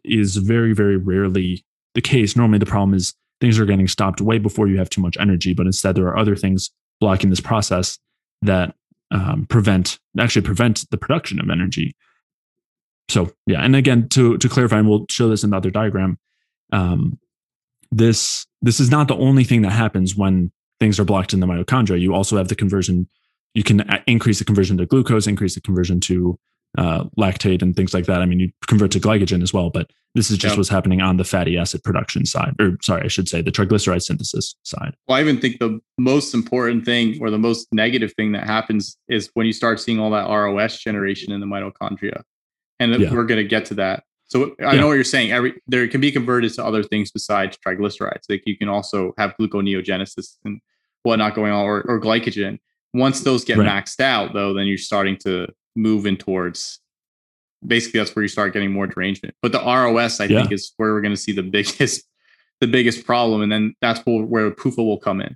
[0.03, 2.35] is very, very rarely the case.
[2.35, 5.53] Normally, the problem is things are getting stopped way before you have too much energy,
[5.53, 7.97] but instead, there are other things blocking this process
[8.41, 8.75] that
[9.11, 11.95] um, prevent actually prevent the production of energy.
[13.09, 16.17] So yeah, and again, to to clarify, and we'll show this in the other diagram.
[16.73, 17.17] Um,
[17.91, 21.47] this this is not the only thing that happens when things are blocked in the
[21.47, 21.99] mitochondria.
[21.99, 23.07] You also have the conversion.
[23.53, 26.37] You can increase the conversion to glucose, increase the conversion to
[26.77, 28.21] uh, lactate and things like that.
[28.21, 30.57] I mean, you convert to glycogen as well, but this is just yep.
[30.57, 34.01] what's happening on the fatty acid production side, or sorry, I should say the triglyceride
[34.01, 34.95] synthesis side.
[35.07, 38.97] Well, I even think the most important thing or the most negative thing that happens
[39.09, 42.23] is when you start seeing all that ROS generation in the mitochondria,
[42.79, 43.13] and yeah.
[43.13, 44.03] we're going to get to that.
[44.27, 44.81] So I yeah.
[44.81, 45.31] know what you're saying.
[45.31, 48.23] Every there can be converted to other things besides triglycerides.
[48.29, 50.59] Like you can also have gluconeogenesis and
[51.03, 52.59] whatnot going on, or, or glycogen.
[52.93, 53.67] Once those get right.
[53.67, 56.79] maxed out, though, then you're starting to moving towards
[57.65, 59.35] basically that's where you start getting more derangement.
[59.41, 60.39] But the ROS, I yeah.
[60.39, 62.03] think, is where we're going to see the biggest
[62.61, 65.35] the biggest problem, and then that's where, where PUFA will come in.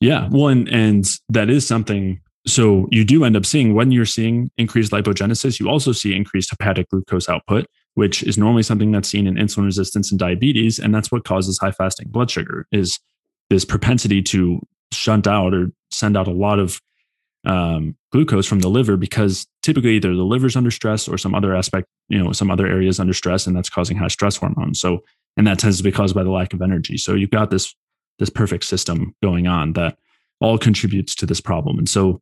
[0.00, 2.20] Yeah, well, and and that is something.
[2.48, 6.50] So you do end up seeing when you're seeing increased lipogenesis, you also see increased
[6.50, 10.94] hepatic glucose output, which is normally something that's seen in insulin resistance and diabetes, and
[10.94, 12.66] that's what causes high fasting blood sugar.
[12.72, 12.98] Is
[13.50, 14.60] this propensity to
[14.92, 16.80] shunt out or send out a lot of
[17.44, 21.54] um, glucose from the liver because typically either the liver's under stress or some other
[21.54, 24.80] aspect, you know, some other areas under stress, and that's causing high stress hormones.
[24.80, 25.04] So,
[25.36, 26.96] and that tends to be caused by the lack of energy.
[26.96, 27.74] So you've got this
[28.18, 29.96] this perfect system going on that
[30.40, 31.78] all contributes to this problem.
[31.78, 32.20] And so,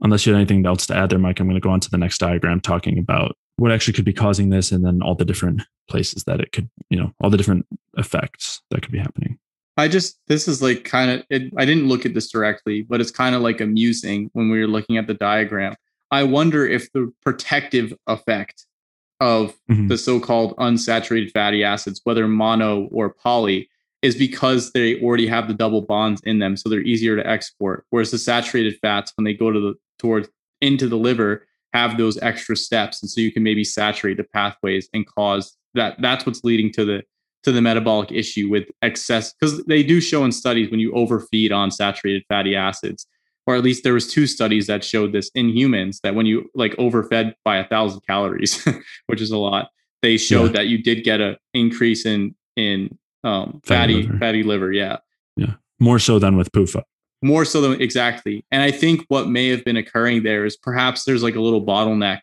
[0.00, 1.90] unless you have anything else to add there, Mike, I'm going to go on to
[1.90, 5.24] the next diagram talking about what actually could be causing this, and then all the
[5.24, 9.38] different places that it could, you know, all the different effects that could be happening.
[9.76, 13.12] I just this is like kind of I didn't look at this directly, but it's
[13.12, 15.74] kind of like amusing when we were looking at the diagram.
[16.10, 18.66] I wonder if the protective effect
[19.20, 19.88] of mm-hmm.
[19.88, 23.68] the so-called unsaturated fatty acids, whether mono or poly,
[24.02, 27.84] is because they already have the double bonds in them, so they're easier to export.
[27.90, 30.28] Whereas the saturated fats, when they go to the towards
[30.60, 34.88] into the liver, have those extra steps, and so you can maybe saturate the pathways
[34.92, 35.96] and cause that.
[36.00, 37.02] That's what's leading to the
[37.44, 41.52] to the metabolic issue with excess because they do show in studies when you overfeed
[41.52, 43.06] on saturated fatty acids
[43.46, 46.50] or at least there was two studies that showed this in humans that when you
[46.56, 48.66] like overfed by a thousand calories
[49.06, 49.68] which is a lot
[50.02, 50.52] they showed yeah.
[50.52, 54.18] that you did get an increase in in um, fatty fatty liver.
[54.18, 54.72] fatty liver.
[54.72, 54.96] Yeah,
[55.36, 56.82] yeah, more so than with PUFA.
[57.20, 61.04] More so than exactly, and I think what may have been occurring there is perhaps
[61.04, 62.20] there's like a little bottleneck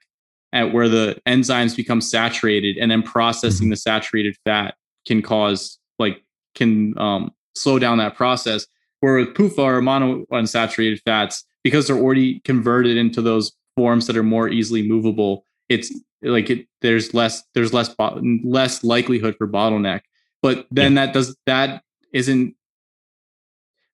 [0.54, 3.72] at where the enzymes become saturated, and then processing mm-hmm.
[3.72, 6.24] the saturated fat can cause like
[6.56, 8.66] can um, slow down that process.
[9.02, 14.24] Where with PUFA or monounsaturated fats, because they're already converted into those forms that are
[14.24, 20.02] more easily movable, it's like it, there's less there's less bo- less likelihood for bottleneck.
[20.42, 21.08] But then yeah.
[21.08, 22.56] that does that isn't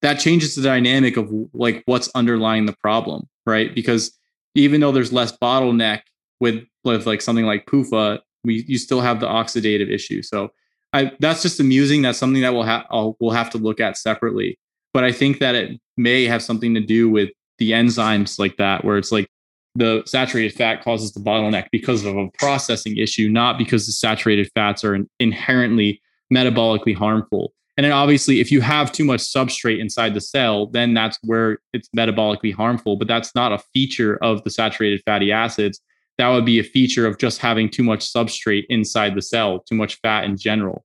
[0.01, 3.73] that changes the dynamic of like what's underlying the problem, right?
[3.73, 4.17] Because
[4.55, 6.01] even though there's less bottleneck
[6.39, 10.21] with with like something like PUFA, we you still have the oxidative issue.
[10.21, 10.49] So
[10.93, 12.01] I that's just amusing.
[12.01, 14.57] That's something that we'll have we'll have to look at separately.
[14.93, 18.83] But I think that it may have something to do with the enzymes like that,
[18.83, 19.29] where it's like
[19.75, 24.49] the saturated fat causes the bottleneck because of a processing issue, not because the saturated
[24.53, 26.01] fats are inherently
[26.33, 27.53] metabolically harmful.
[27.77, 31.59] And then obviously, if you have too much substrate inside the cell, then that's where
[31.73, 32.97] it's metabolically harmful.
[32.97, 35.81] But that's not a feature of the saturated fatty acids.
[36.17, 39.75] That would be a feature of just having too much substrate inside the cell, too
[39.75, 40.83] much fat in general.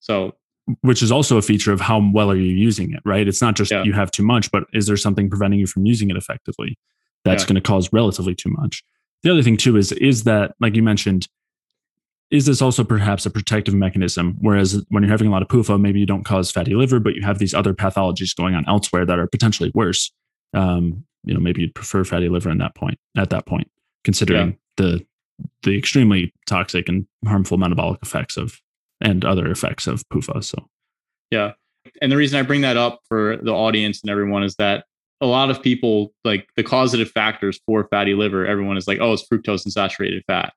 [0.00, 0.34] So,
[0.82, 3.26] which is also a feature of how well are you using it, right?
[3.26, 3.84] It's not just yeah.
[3.84, 6.76] you have too much, but is there something preventing you from using it effectively?
[7.24, 7.48] that's yeah.
[7.48, 8.82] going to cause relatively too much.
[9.22, 11.28] The other thing too is is that like you mentioned,
[12.30, 14.36] is this also perhaps a protective mechanism?
[14.40, 17.14] Whereas when you're having a lot of PUFA, maybe you don't cause fatty liver, but
[17.14, 20.12] you have these other pathologies going on elsewhere that are potentially worse.
[20.54, 23.70] Um, you know, maybe you'd prefer fatty liver in that point at that point,
[24.04, 24.54] considering yeah.
[24.76, 25.06] the
[25.62, 28.60] the extremely toxic and harmful metabolic effects of
[29.00, 30.42] and other effects of PUFA.
[30.42, 30.68] So,
[31.30, 31.52] yeah.
[32.02, 34.84] And the reason I bring that up for the audience and everyone is that
[35.20, 39.12] a lot of people like the causative factors for fatty liver everyone is like oh
[39.12, 40.52] it's fructose and saturated fat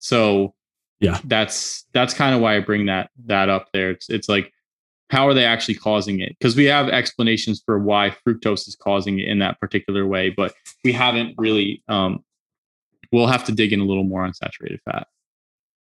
[0.00, 0.54] so
[1.00, 1.20] yeah.
[1.24, 3.90] That's that's kind of why i bring that that up there.
[3.90, 4.52] It's it's like
[5.10, 6.36] how are they actually causing it?
[6.38, 10.54] Because we have explanations for why fructose is causing it in that particular way but
[10.84, 12.22] we haven't really um
[13.12, 15.08] we'll have to dig in a little more on saturated fat.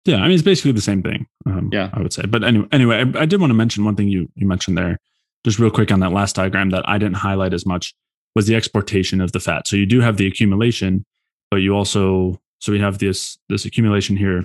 [0.07, 1.91] Yeah i mean it's basically the same thing um, yeah.
[1.93, 2.23] I would say.
[2.23, 4.99] But anyway anyway I, I did want to mention one thing you you mentioned there
[5.45, 7.95] just real quick on that last diagram that I didn't highlight as much
[8.35, 9.67] was the exportation of the fat.
[9.67, 11.05] So you do have the accumulation,
[11.51, 14.45] but you also so we have this this accumulation here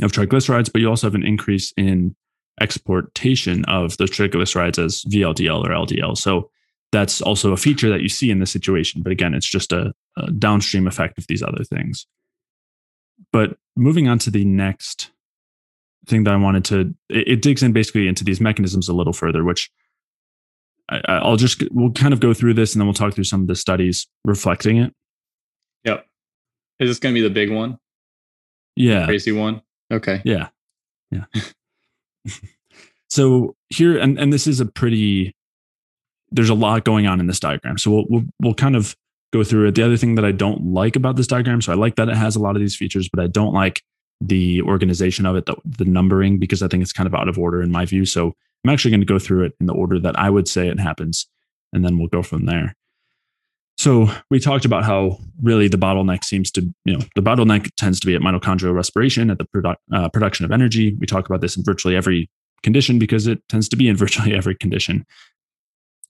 [0.00, 2.14] of triglycerides, but you also have an increase in
[2.60, 6.16] exportation of those triglycerides as VLDL or LDL.
[6.16, 6.50] So
[6.92, 9.02] that's also a feature that you see in this situation.
[9.02, 12.06] But again, it's just a, a downstream effect of these other things.
[13.32, 15.10] But moving on to the next
[16.06, 19.12] thing that I wanted to, it, it digs in basically into these mechanisms a little
[19.12, 19.70] further, which
[20.88, 23.40] I, will just we'll kind of go through this and then we'll talk through some
[23.40, 24.94] of the studies reflecting it.
[25.84, 26.06] Yep.
[26.80, 27.78] Is this going to be the big one?
[28.76, 29.06] Yeah.
[29.06, 29.62] Crazy one.
[29.92, 30.22] Okay.
[30.24, 30.48] Yeah.
[31.10, 31.24] Yeah.
[33.08, 35.34] so here and and this is a pretty
[36.30, 37.78] there's a lot going on in this diagram.
[37.78, 38.96] So we'll we'll we'll kind of
[39.32, 39.74] go through it.
[39.74, 42.16] The other thing that I don't like about this diagram, so I like that it
[42.16, 43.82] has a lot of these features, but I don't like
[44.20, 47.38] the organization of it, the, the numbering, because I think it's kind of out of
[47.38, 48.04] order in my view.
[48.04, 50.68] So I'm actually going to go through it in the order that I would say
[50.68, 51.26] it happens,
[51.72, 52.76] and then we'll go from there.
[53.78, 57.98] So we talked about how really the bottleneck seems to, you know, the bottleneck tends
[58.00, 60.94] to be at mitochondrial respiration, at the produ- uh, production of energy.
[61.00, 62.30] We talk about this in virtually every
[62.62, 65.04] condition because it tends to be in virtually every condition.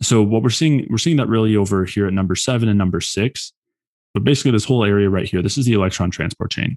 [0.03, 3.01] So what we're seeing, we're seeing that really over here at number seven and number
[3.01, 3.53] six.
[4.15, 6.77] But basically, this whole area right here, this is the electron transport chain.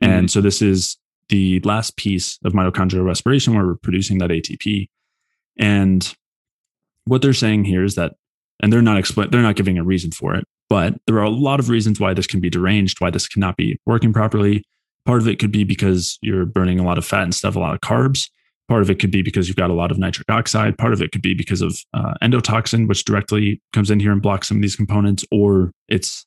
[0.00, 0.12] Mm-hmm.
[0.12, 0.96] And so this is
[1.28, 4.88] the last piece of mitochondrial respiration where we're producing that ATP.
[5.58, 6.14] And
[7.04, 8.14] what they're saying here is that,
[8.62, 11.30] and they're not explain, they're not giving a reason for it, but there are a
[11.30, 14.62] lot of reasons why this can be deranged, why this cannot be working properly.
[15.04, 17.60] Part of it could be because you're burning a lot of fat instead of a
[17.60, 18.30] lot of carbs.
[18.68, 20.78] Part of it could be because you've got a lot of nitric oxide.
[20.78, 24.22] Part of it could be because of uh, endotoxin, which directly comes in here and
[24.22, 26.24] blocks some of these components, or it's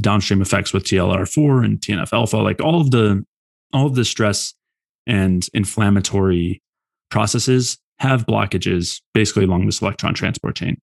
[0.00, 2.36] downstream effects with TLR4 and TNF alpha.
[2.36, 3.24] Like all of the
[3.72, 4.54] all of the stress
[5.06, 6.62] and inflammatory
[7.10, 10.80] processes have blockages basically along this electron transport chain.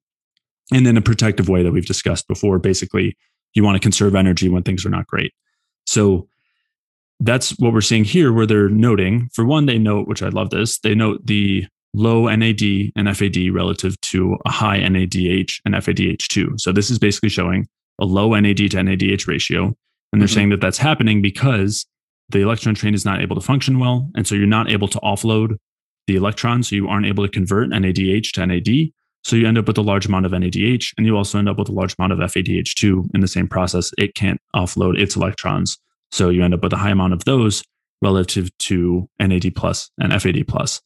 [0.73, 3.15] And in a protective way that we've discussed before, basically,
[3.54, 5.34] you want to conserve energy when things are not great.
[5.86, 6.28] So
[7.19, 10.49] that's what we're seeing here, where they're noting, for one, they note, which I love
[10.49, 12.62] this, they note the low NAD
[12.95, 16.60] and FAD relative to a high NADH and FADH2.
[16.60, 17.67] So this is basically showing
[17.99, 19.73] a low NAD to NADH ratio.
[20.12, 20.36] And they're mm-hmm.
[20.36, 21.86] saying that that's happening because
[22.30, 24.10] the electron train is not able to function well.
[24.15, 25.58] And so you're not able to offload
[26.08, 26.63] the electron.
[26.63, 28.91] So you aren't able to convert NADH to NAD.
[29.25, 31.57] So you end up with a large amount of NADH and you also end up
[31.57, 33.91] with a large amount of FADH2 in the same process.
[33.97, 35.79] It can't offload its electrons.
[36.11, 37.63] So you end up with a high amount of those
[38.03, 40.79] relative to NAD plus and FAD plus.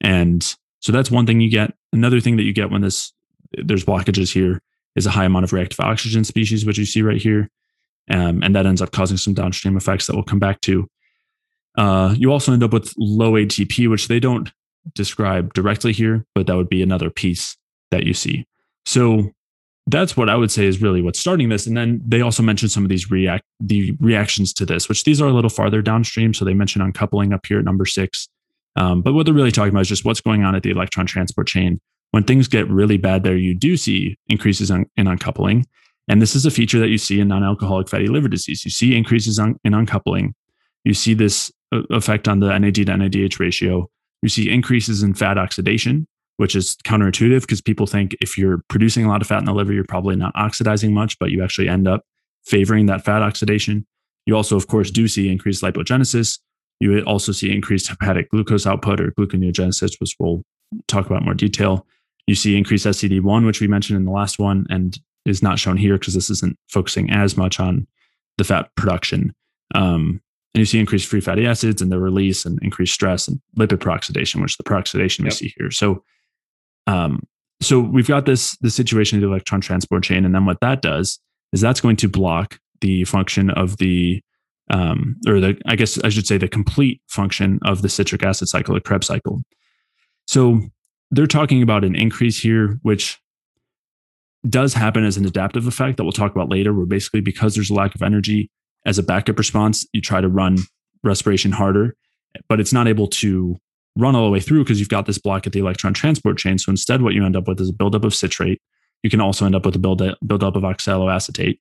[0.00, 0.42] And
[0.80, 1.72] so that's one thing you get.
[1.92, 3.12] Another thing that you get when this
[3.52, 4.60] there's blockages here
[4.96, 7.48] is a high amount of reactive oxygen species, which you see right here.
[8.10, 10.88] Um, and that ends up causing some downstream effects that we'll come back to.
[11.78, 14.50] Uh, you also end up with low ATP, which they don't
[14.96, 17.56] describe directly here, but that would be another piece
[17.90, 18.46] that you see.
[18.86, 19.30] So
[19.86, 21.66] that's what I would say is really what's starting this.
[21.66, 25.20] And then they also mentioned some of these react the reactions to this, which these
[25.20, 26.32] are a little farther downstream.
[26.32, 28.28] So they mention uncoupling up here at number six.
[28.76, 31.06] Um, but what they're really talking about is just what's going on at the electron
[31.06, 31.80] transport chain.
[32.12, 35.66] When things get really bad there, you do see increases in, in uncoupling.
[36.08, 38.64] And this is a feature that you see in non-alcoholic fatty liver disease.
[38.64, 40.34] You see increases on, in uncoupling.
[40.84, 43.88] You see this uh, effect on the NAD to NADH ratio.
[44.22, 49.04] You see increases in fat oxidation, which is counterintuitive because people think if you're producing
[49.04, 51.68] a lot of fat in the liver, you're probably not oxidizing much, but you actually
[51.68, 52.02] end up
[52.44, 53.86] favoring that fat oxidation.
[54.26, 56.38] You also, of course, do see increased lipogenesis.
[56.80, 60.42] You also see increased hepatic glucose output or gluconeogenesis, which we'll
[60.88, 61.86] talk about more detail.
[62.26, 65.76] You see increased SCD1, which we mentioned in the last one and is not shown
[65.76, 67.86] here because this isn't focusing as much on
[68.38, 69.34] the fat production.
[69.74, 70.20] Um,
[70.54, 73.78] and you see increased free fatty acids and the release and increased stress and lipid
[73.78, 75.26] peroxidation, which the peroxidation yep.
[75.26, 75.70] we see here.
[75.70, 76.02] So
[76.86, 77.22] um,
[77.60, 80.82] so we've got this the situation of the electron transport chain, and then what that
[80.82, 81.18] does
[81.52, 84.22] is that's going to block the function of the
[84.70, 88.48] um, or the I guess I should say the complete function of the citric acid
[88.48, 89.42] cycle, the Krebs cycle.
[90.26, 90.60] So
[91.10, 93.18] they're talking about an increase here, which
[94.48, 97.70] does happen as an adaptive effect that we'll talk about later, where basically because there's
[97.70, 98.50] a lack of energy,
[98.84, 100.58] as a backup response, you try to run
[101.02, 101.96] respiration harder,
[102.48, 103.56] but it's not able to
[103.96, 106.58] run all the way through because you've got this block at the electron transport chain.
[106.58, 108.60] So instead, what you end up with is a buildup of citrate.
[109.02, 111.58] You can also end up with a build buildup of oxaloacetate.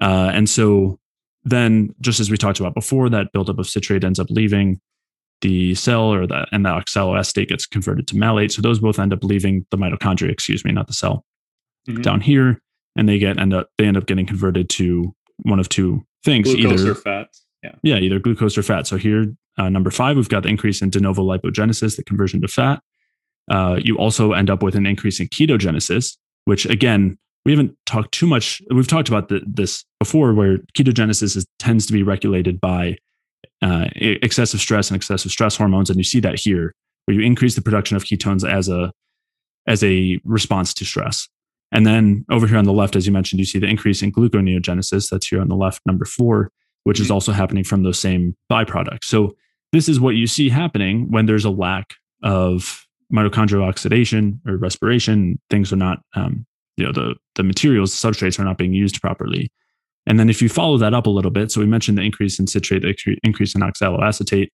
[0.00, 0.98] Uh, and so
[1.44, 4.80] then, just as we talked about before, that buildup of citrate ends up leaving
[5.40, 8.52] the cell or the and the oxaloacetate gets converted to malate.
[8.52, 11.24] So those both end up leaving the mitochondria, excuse me, not the cell,
[11.88, 12.02] mm-hmm.
[12.02, 12.60] down here,
[12.96, 16.52] and they get end up they end up getting converted to one of two things:
[16.52, 17.28] glucose either fat.
[17.62, 17.74] Yeah.
[17.82, 18.86] yeah, either glucose or fat.
[18.86, 22.40] So here uh, number five, we've got the increase in de novo lipogenesis, the conversion
[22.42, 22.80] to fat.
[23.50, 28.12] Uh, you also end up with an increase in ketogenesis, which again, we haven't talked
[28.12, 28.62] too much.
[28.72, 32.98] We've talked about the, this before, where ketogenesis is, tends to be regulated by
[33.62, 36.74] uh, excessive stress and excessive stress hormones, and you see that here,
[37.06, 38.92] where you increase the production of ketones as a
[39.66, 41.28] as a response to stress.
[41.72, 44.12] And then over here on the left, as you mentioned, you see the increase in
[44.12, 45.10] gluconeogenesis.
[45.10, 46.50] That's here on the left, number four,
[46.88, 47.04] which mm-hmm.
[47.04, 49.04] is also happening from those same byproducts.
[49.04, 49.36] So
[49.72, 55.38] this is what you see happening when there's a lack of mitochondrial oxidation or respiration.
[55.50, 56.46] Things are not, um,
[56.78, 59.52] you know, the the materials, the substrates are not being used properly.
[60.06, 62.38] And then if you follow that up a little bit, so we mentioned the increase
[62.38, 64.48] in citrate, the increase in oxaloacetate,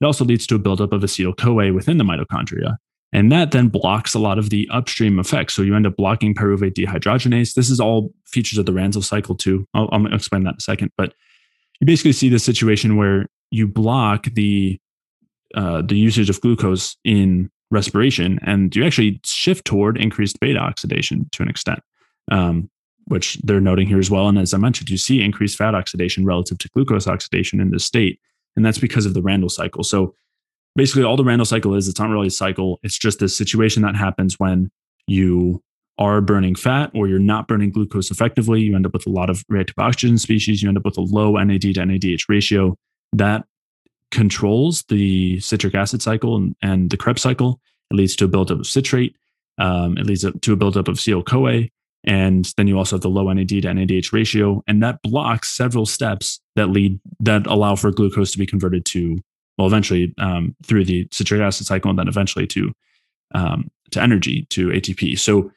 [0.00, 2.76] it also leads to a buildup of acetyl CoA within the mitochondria.
[3.12, 5.54] And that then blocks a lot of the upstream effects.
[5.54, 7.54] So you end up blocking pyruvate dehydrogenase.
[7.54, 9.66] This is all features of the Randle cycle too.
[9.74, 10.92] I'll, I'll explain that in a second.
[10.96, 11.14] But
[11.80, 14.78] you basically see this situation where you block the
[15.54, 21.28] uh, the usage of glucose in respiration, and you actually shift toward increased beta oxidation
[21.32, 21.80] to an extent,
[22.30, 22.70] um,
[23.06, 24.28] which they're noting here as well.
[24.28, 27.84] And as I mentioned, you see increased fat oxidation relative to glucose oxidation in this
[27.84, 28.20] state,
[28.54, 29.82] and that's because of the Randle cycle.
[29.82, 30.14] So
[30.76, 33.82] basically, all the Randle cycle is it's not really a cycle; it's just this situation
[33.82, 34.70] that happens when
[35.06, 35.62] you
[36.00, 39.28] are burning fat or you're not burning glucose effectively, you end up with a lot
[39.28, 40.62] of reactive oxygen species.
[40.62, 42.74] You end up with a low NAD to NADH ratio
[43.12, 43.44] that
[44.10, 47.60] controls the citric acid cycle and, and the Krebs cycle.
[47.90, 49.14] It leads to a buildup of citrate.
[49.58, 51.68] Um, it leads to a buildup of acetyl CoA.
[52.04, 54.62] And then you also have the low NAD to NADH ratio.
[54.66, 59.18] And that blocks several steps that lead, that allow for glucose to be converted to,
[59.58, 62.72] well, eventually um, through the citric acid cycle and then eventually to,
[63.34, 65.18] um, to energy, to ATP.
[65.18, 65.52] So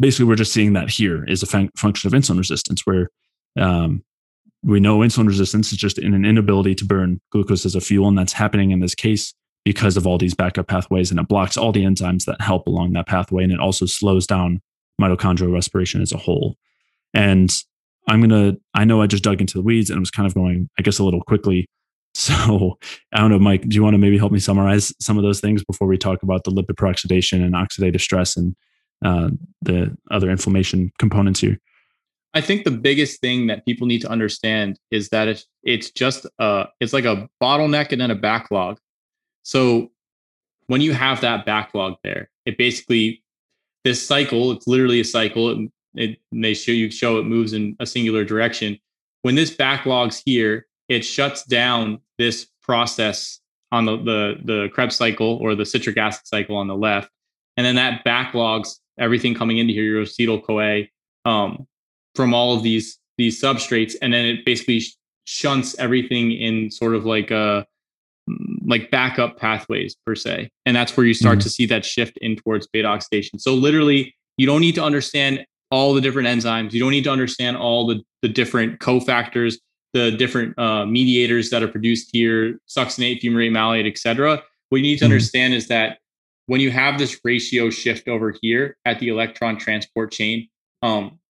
[0.00, 3.08] basically, we're just seeing that here is a fun- function of insulin resistance where
[3.58, 4.02] um,
[4.62, 8.08] we know insulin resistance is just in an inability to burn glucose as a fuel.
[8.08, 9.32] And that's happening in this case
[9.64, 12.92] because of all these backup pathways and it blocks all the enzymes that help along
[12.92, 13.44] that pathway.
[13.44, 14.60] And it also slows down
[15.00, 16.56] mitochondrial respiration as a whole.
[17.14, 17.54] And
[18.08, 20.68] I'm to, I know I just dug into the weeds and was kind of going,
[20.78, 21.66] I guess, a little quickly.
[22.12, 22.76] So
[23.12, 25.40] I don't know, Mike, do you want to maybe help me summarize some of those
[25.40, 28.56] things before we talk about the lipid peroxidation and oxidative stress and
[29.04, 29.30] uh,
[29.62, 31.58] the other inflammation components here?
[32.32, 36.26] I think the biggest thing that people need to understand is that it's it's just
[36.38, 38.78] a it's like a bottleneck and then a backlog.
[39.42, 39.90] So
[40.66, 43.24] when you have that backlog there, it basically
[43.82, 45.50] this cycle, it's literally a cycle.
[45.50, 48.78] It, it they show you show it moves in a singular direction.
[49.22, 53.40] When this backlog's here, it shuts down this process
[53.72, 57.10] on the the the Krebs cycle or the citric acid cycle on the left,
[57.56, 60.88] and then that backlogs everything coming into here, your acetyl CoA,
[61.30, 61.66] um,
[62.14, 64.82] from all of these these substrates, and then it basically
[65.24, 67.66] shunts everything in sort of like a
[68.66, 71.42] like backup pathways per se, and that's where you start mm-hmm.
[71.42, 73.38] to see that shift in towards beta oxidation.
[73.38, 76.72] So literally, you don't need to understand all the different enzymes.
[76.72, 79.54] You don't need to understand all the the different cofactors,
[79.92, 84.42] the different uh, mediators that are produced here, succinate, fumarate, malate, etc.
[84.68, 85.12] What you need to mm-hmm.
[85.12, 85.98] understand is that
[86.50, 90.48] when you have this ratio shift over here at the electron transport chain,
[90.82, 91.20] um,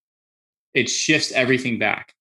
[0.72, 2.14] it shifts everything back.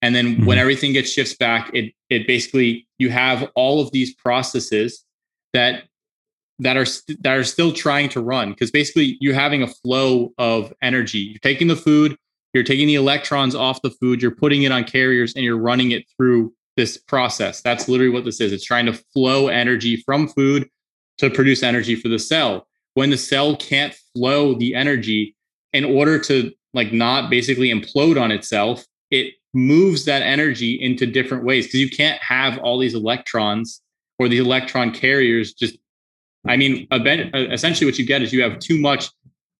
[0.00, 0.46] And then mm-hmm.
[0.46, 5.04] when everything gets shifts back, it it basically you have all of these processes
[5.52, 5.82] that
[6.58, 10.32] that are st- that are still trying to run because basically you're having a flow
[10.38, 11.18] of energy.
[11.18, 12.16] You're taking the food,
[12.54, 15.90] you're taking the electrons off the food, you're putting it on carriers, and you're running
[15.90, 17.60] it through this process.
[17.60, 18.54] That's literally what this is.
[18.54, 20.66] It's trying to flow energy from food
[21.18, 22.66] to produce energy for the cell.
[22.94, 25.36] When the cell can't flow the energy
[25.72, 31.44] in order to like not basically implode on itself, it moves that energy into different
[31.44, 33.80] ways because you can't have all these electrons
[34.18, 35.78] or these electron carriers just
[36.46, 36.98] i mean uh,
[37.50, 39.08] essentially what you get is you have too much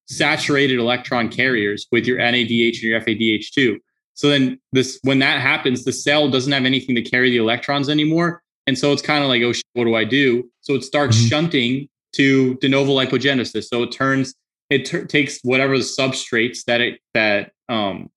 [0.09, 3.78] saturated electron carriers with your NADH and your FADH2.
[4.14, 7.88] So then this when that happens, the cell doesn't have anything to carry the electrons
[7.88, 8.42] anymore.
[8.68, 10.44] And so it's kind of like, oh, what do I do?
[10.60, 11.26] So it starts mm-hmm.
[11.28, 13.64] shunting to de novo lipogenesis.
[13.64, 14.34] So it turns,
[14.68, 18.10] it ter- takes whatever the substrates that it that um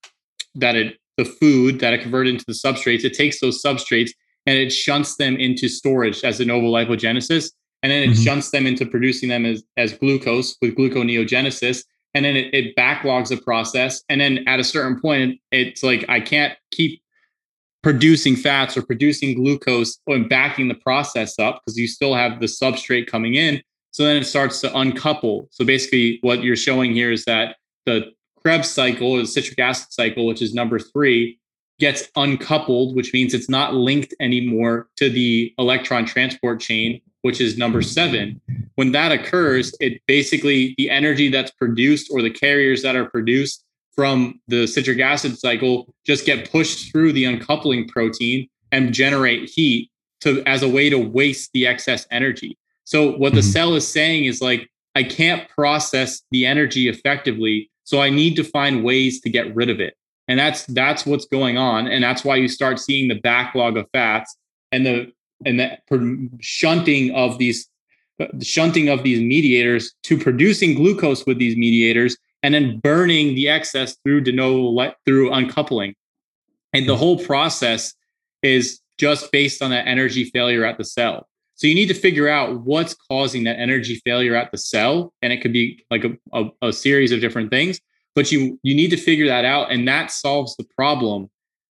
[0.56, 4.10] that it the food that it converted into the substrates, it takes those substrates
[4.46, 7.52] and it shunts them into storage as de novo lipogenesis.
[7.82, 8.24] And then it mm-hmm.
[8.24, 11.86] shunts them into producing them as, as glucose with gluconeogenesis.
[12.14, 14.04] And then it, it backlogs the process.
[14.10, 17.02] And then at a certain point, it's like, I can't keep
[17.84, 22.46] producing fats or producing glucose and backing the process up because you still have the
[22.46, 23.62] substrate coming in.
[23.92, 25.48] So then it starts to uncouple.
[25.52, 28.12] So basically, what you're showing here is that the
[28.42, 31.40] Krebs cycle, or the citric acid cycle, which is number three,
[31.80, 37.58] gets uncoupled, which means it's not linked anymore to the electron transport chain, which is
[37.58, 38.40] number seven.
[38.76, 43.66] When that occurs, it basically the energy that's produced or the carriers that are produced
[44.02, 49.92] from the citric acid cycle just get pushed through the uncoupling protein and generate heat
[50.22, 52.58] to as a way to waste the excess energy.
[52.84, 53.52] So what the mm-hmm.
[53.52, 58.44] cell is saying is like I can't process the energy effectively so I need to
[58.44, 59.96] find ways to get rid of it.
[60.28, 61.86] And that's that's what's going on.
[61.86, 64.36] And that's why you start seeing the backlog of fats
[64.72, 65.12] and the
[65.46, 65.78] and the
[66.40, 67.70] shunting of these
[68.18, 73.50] the shunting of these mediators to producing glucose with these mediators and then burning the
[73.50, 75.96] excess through de novo through uncoupling.
[76.74, 77.94] And the whole process
[78.42, 81.28] is just based on that energy failure at the cell.
[81.56, 85.32] So you need to figure out what's causing that energy failure at the cell, and
[85.32, 87.80] it could be like a, a, a series of different things.
[88.16, 91.30] But you you need to figure that out, and that solves the problem,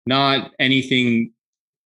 [0.07, 1.33] not anything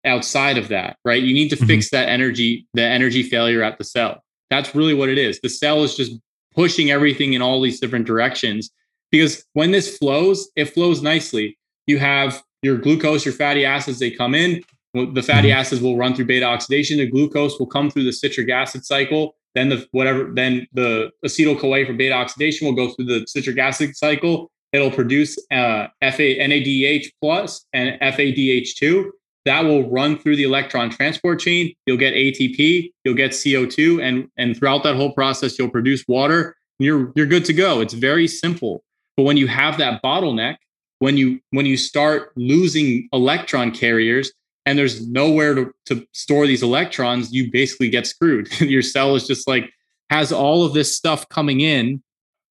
[0.04, 1.22] outside of that, right?
[1.24, 1.68] You need to mm-hmm.
[1.68, 4.24] fix that energy, the energy failure at the cell.
[4.50, 5.40] That's really what it is.
[5.42, 6.20] The cell is just
[6.56, 8.72] pushing everything in all these different directions
[9.12, 11.58] because when this flows, it flows nicely.
[11.88, 14.62] You have your glucose, your fatty acids, they come in,
[14.94, 15.60] the fatty mm-hmm.
[15.60, 16.98] acids will run through beta oxidation.
[16.98, 19.36] The glucose will come through the citric acid cycle.
[19.54, 23.58] Then the whatever, then the acetyl CoA for beta oxidation will go through the citric
[23.58, 24.52] acid cycle.
[24.74, 29.10] It'll produce uh, FA, NADH plus and FADH2.
[29.46, 31.74] That will run through the electron transport chain.
[31.86, 32.92] You'll get ATP.
[33.04, 36.56] You'll get CO2, and and throughout that whole process, you'll produce water.
[36.80, 37.82] You're you're good to go.
[37.82, 38.84] It's very simple.
[39.16, 40.58] But when you have that bottleneck,
[41.00, 44.32] when you when you start losing electron carriers,
[44.66, 48.50] and there's nowhere to, to store these electrons, you basically get screwed.
[48.60, 49.72] Your cell is just like
[50.10, 52.02] has all of this stuff coming in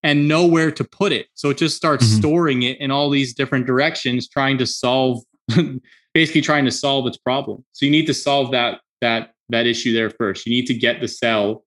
[0.03, 1.26] and nowhere to put it.
[1.34, 2.18] So it just starts mm-hmm.
[2.18, 5.22] storing it in all these different directions, trying to solve
[6.15, 7.65] basically trying to solve its problem.
[7.73, 10.47] So you need to solve that that that issue there first.
[10.47, 11.65] You need to get the cell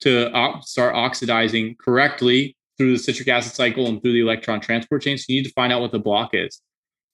[0.00, 5.02] to o- start oxidizing correctly through the citric acid cycle and through the electron transport
[5.02, 5.18] chain.
[5.18, 6.60] So you need to find out what the block is.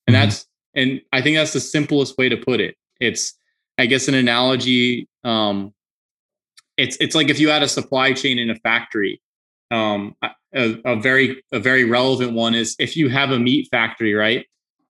[0.06, 0.24] And mm-hmm.
[0.24, 2.76] that's and I think that's the simplest way to put it.
[3.00, 3.34] It's,
[3.78, 5.08] I guess, an analogy.
[5.24, 5.74] Um,
[6.76, 9.20] it's it's like if you had a supply chain in a factory.
[9.72, 10.14] Um,
[10.54, 14.46] a, a very a very relevant one is if you have a meat factory, right,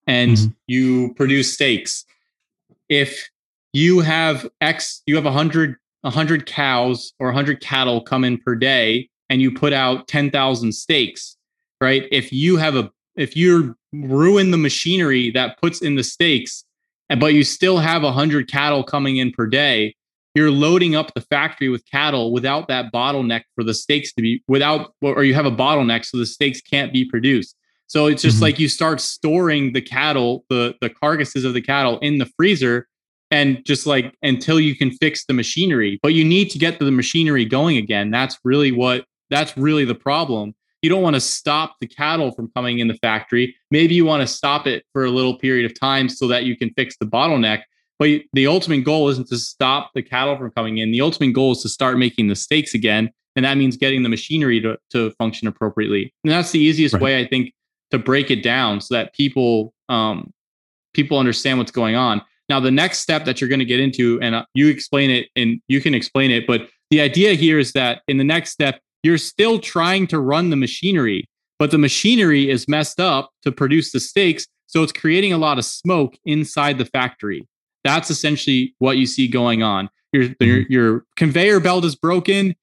[0.07, 0.53] and mm-hmm.
[0.67, 2.05] you produce steaks.
[2.89, 3.29] If
[3.73, 8.25] you have X, you have a hundred a hundred cows or a hundred cattle come
[8.25, 11.37] in per day, and you put out ten thousand steaks,
[11.81, 12.07] right?
[12.11, 16.65] If you have a if you ruin the machinery that puts in the steaks,
[17.19, 19.95] but you still have 100 cattle coming in per day,
[20.35, 24.43] you're loading up the factory with cattle without that bottleneck for the steaks to be
[24.47, 27.57] without or you have a bottleneck so the steaks can't be produced
[27.87, 28.45] so it's just mm-hmm.
[28.45, 32.89] like you start storing the cattle the the carcasses of the cattle in the freezer
[33.31, 36.91] and just like until you can fix the machinery but you need to get the
[36.91, 41.75] machinery going again that's really what that's really the problem you don't want to stop
[41.81, 45.11] the cattle from coming in the factory maybe you want to stop it for a
[45.11, 47.63] little period of time so that you can fix the bottleneck
[47.99, 50.93] but the ultimate goal isn't to stop the cattle from coming in.
[50.93, 53.11] The ultimate goal is to start making the steaks again.
[53.37, 56.13] And that means getting the machinery to, to function appropriately.
[56.25, 57.03] And that's the easiest right.
[57.03, 57.53] way, I think,
[57.91, 60.33] to break it down so that people um,
[60.95, 62.23] people understand what's going on.
[62.49, 65.29] Now, the next step that you're going to get into, and uh, you explain it
[65.37, 68.81] and you can explain it, but the idea here is that in the next step,
[69.03, 71.29] you're still trying to run the machinery,
[71.59, 74.47] but the machinery is messed up to produce the steaks.
[74.69, 77.47] So it's creating a lot of smoke inside the factory.
[77.85, 79.89] That's essentially what you see going on.
[80.13, 80.45] Your, mm-hmm.
[80.45, 82.55] your, your conveyor belt is broken,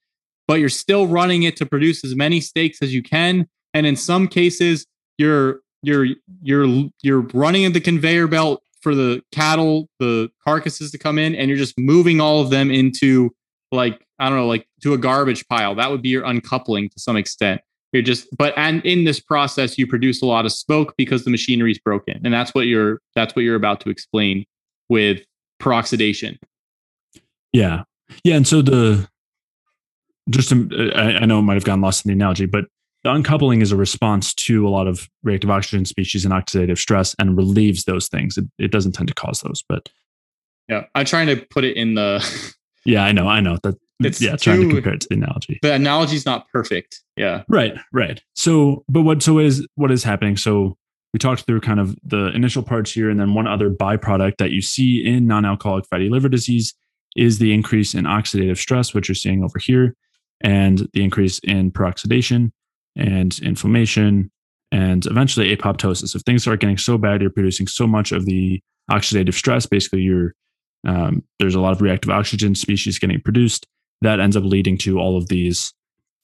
[0.47, 3.47] but you're still running it to produce as many steaks as you can.
[3.73, 4.85] And in some cases,
[5.17, 6.07] you're you're
[6.41, 11.49] you're you're running the conveyor belt for the cattle, the carcasses to come in, and
[11.49, 13.31] you're just moving all of them into
[13.71, 15.75] like I don't know, like to a garbage pile.
[15.75, 17.61] That would be your uncoupling to some extent.
[17.91, 21.31] You're just, but and in this process, you produce a lot of smoke because the
[21.31, 24.45] machinery is broken, and that's what you're that's what you're about to explain
[24.89, 25.25] with
[25.61, 26.37] peroxidation.
[27.51, 27.83] Yeah.
[28.23, 28.35] Yeah.
[28.35, 29.07] And so the,
[30.29, 32.65] just to, I, I know it might have gotten lost in the analogy, but
[33.03, 37.15] the uncoupling is a response to a lot of reactive oxygen species and oxidative stress
[37.19, 38.37] and relieves those things.
[38.37, 39.89] It, it doesn't tend to cause those, but
[40.69, 42.23] yeah, I'm trying to put it in the.
[42.85, 43.75] yeah, I know, I know that.
[43.99, 45.59] It's yeah, too, trying to compare it to the analogy.
[45.61, 47.01] The analogy is not perfect.
[47.15, 47.43] Yeah.
[47.47, 47.73] Right.
[47.93, 48.21] Right.
[48.33, 50.35] So, but what so is what is happening?
[50.35, 50.77] So
[51.13, 54.51] we talked through kind of the initial parts here, and then one other byproduct that
[54.51, 56.73] you see in non alcoholic fatty liver disease
[57.15, 59.95] is the increase in oxidative stress, which you're seeing over here,
[60.41, 62.51] and the increase in peroxidation
[62.95, 64.31] and inflammation,
[64.71, 66.15] and eventually apoptosis.
[66.15, 70.01] If things start getting so bad, you're producing so much of the oxidative stress, basically,
[70.01, 70.33] you're
[70.85, 73.65] um, there's a lot of reactive oxygen species getting produced
[74.01, 75.73] that ends up leading to all of these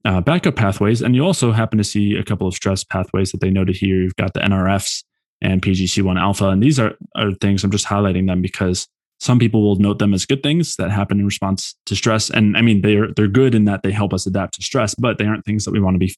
[0.06, 1.02] uh, backup pathways.
[1.02, 4.02] And you also happen to see a couple of stress pathways that they noted here.
[4.02, 5.04] You've got the NRFs
[5.42, 6.50] and PGC1 alpha.
[6.50, 8.88] And these are, are things I'm just highlighting them because
[9.20, 12.30] some people will note them as good things that happen in response to stress.
[12.30, 15.18] And I mean, they're, they're good in that they help us adapt to stress, but
[15.18, 16.16] they aren't things that we want to be,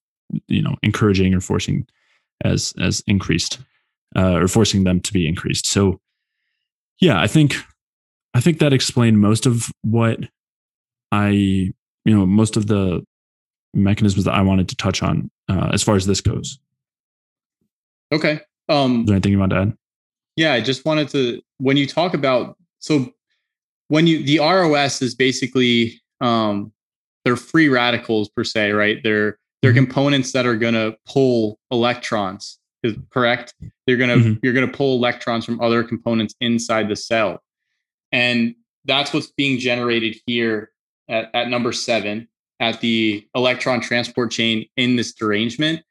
[0.47, 1.87] you know, encouraging or forcing
[2.43, 3.59] as, as increased
[4.15, 5.67] uh, or forcing them to be increased.
[5.67, 5.99] So
[6.99, 7.55] yeah, I think,
[8.33, 10.19] I think that explained most of what
[11.11, 11.73] I, you
[12.05, 13.05] know, most of the
[13.73, 16.59] mechanisms that I wanted to touch on uh, as far as this goes.
[18.11, 18.41] Okay.
[18.69, 19.77] Um, Is there anything you want to add?
[20.35, 23.13] Yeah, I just wanted to when you talk about so
[23.89, 26.71] when you the ROS is basically um,
[27.23, 28.97] they're free radicals per se, right?
[29.03, 29.85] They're they're mm-hmm.
[29.85, 32.57] components that are going to pull electrons.
[32.83, 33.53] Is correct?
[33.85, 34.33] They're gonna mm-hmm.
[34.41, 37.43] you're gonna pull electrons from other components inside the cell,
[38.11, 38.55] and
[38.85, 40.71] that's what's being generated here
[41.07, 42.27] at, at number seven
[42.59, 45.83] at the electron transport chain in this derangement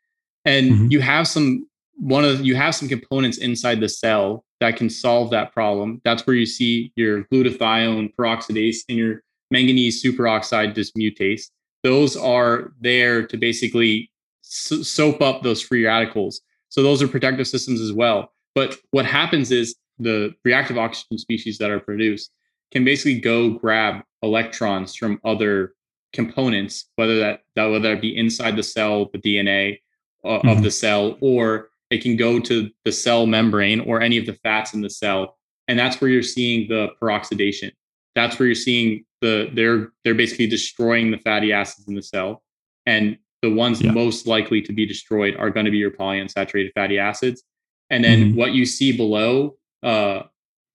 [0.44, 0.86] and mm-hmm.
[0.90, 1.66] you have some
[1.96, 6.26] one of you have some components inside the cell that can solve that problem that's
[6.26, 11.50] where you see your glutathione peroxidase and your manganese superoxide dismutase
[11.82, 14.10] those are there to basically
[14.42, 19.04] so- soap up those free radicals so those are protective systems as well but what
[19.04, 22.30] happens is the reactive oxygen species that are produced
[22.72, 25.74] can basically go grab electrons from other
[26.12, 29.78] components, whether that, that whether that be inside the cell, the DNA
[30.24, 30.48] uh, mm-hmm.
[30.48, 34.34] of the cell, or it can go to the cell membrane or any of the
[34.34, 37.72] fats in the cell, and that's where you're seeing the peroxidation.
[38.14, 42.42] That's where you're seeing the they're they're basically destroying the fatty acids in the cell,
[42.86, 43.92] and the ones yeah.
[43.92, 47.42] most likely to be destroyed are going to be your polyunsaturated fatty acids.
[47.88, 48.38] And then mm-hmm.
[48.38, 50.22] what you see below, uh,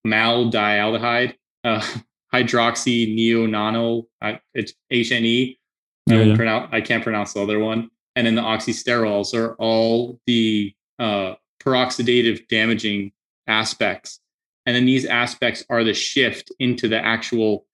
[0.05, 1.81] maldialdehyde, uh,
[2.33, 4.03] hydroxy neonano.
[4.53, 5.57] It's HNE.
[6.07, 6.35] Yeah, I, yeah.
[6.35, 7.89] Pronounce, I can't pronounce the other one.
[8.15, 13.11] And then the oxysterols are all the uh, peroxidative damaging
[13.47, 14.19] aspects.
[14.65, 17.65] And then these aspects are the shift into the actual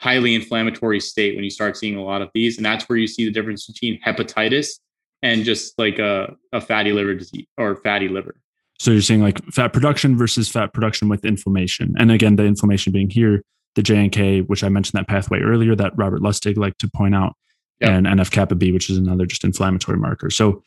[0.00, 2.56] highly inflammatory state when you start seeing a lot of these.
[2.56, 4.80] And that's where you see the difference between hepatitis
[5.22, 8.36] and just like a, a fatty liver disease or fatty liver.
[8.78, 11.94] So you're saying like fat production versus fat production with inflammation.
[11.98, 13.42] And again, the inflammation being here
[13.74, 17.36] the JNK, which I mentioned that pathway earlier that Robert Lustig liked to point out,
[17.80, 17.90] yep.
[17.90, 20.30] and NF kappa B, which is another just inflammatory marker.
[20.30, 20.62] So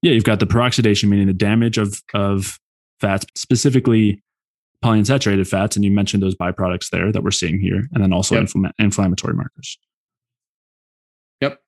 [0.00, 2.58] yeah, you've got the peroxidation, meaning the damage of of
[3.00, 4.22] fats, specifically
[4.82, 8.34] polyunsaturated fats, and you mentioned those byproducts there that we're seeing here, and then also
[8.34, 8.44] yep.
[8.44, 9.78] infl- inflammatory markers.
[11.40, 11.60] Yep.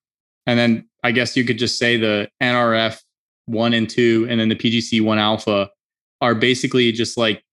[0.47, 3.01] And then I guess you could just say the NRF
[3.47, 5.71] one and two, and then the PGC one alpha
[6.21, 7.45] are basically just like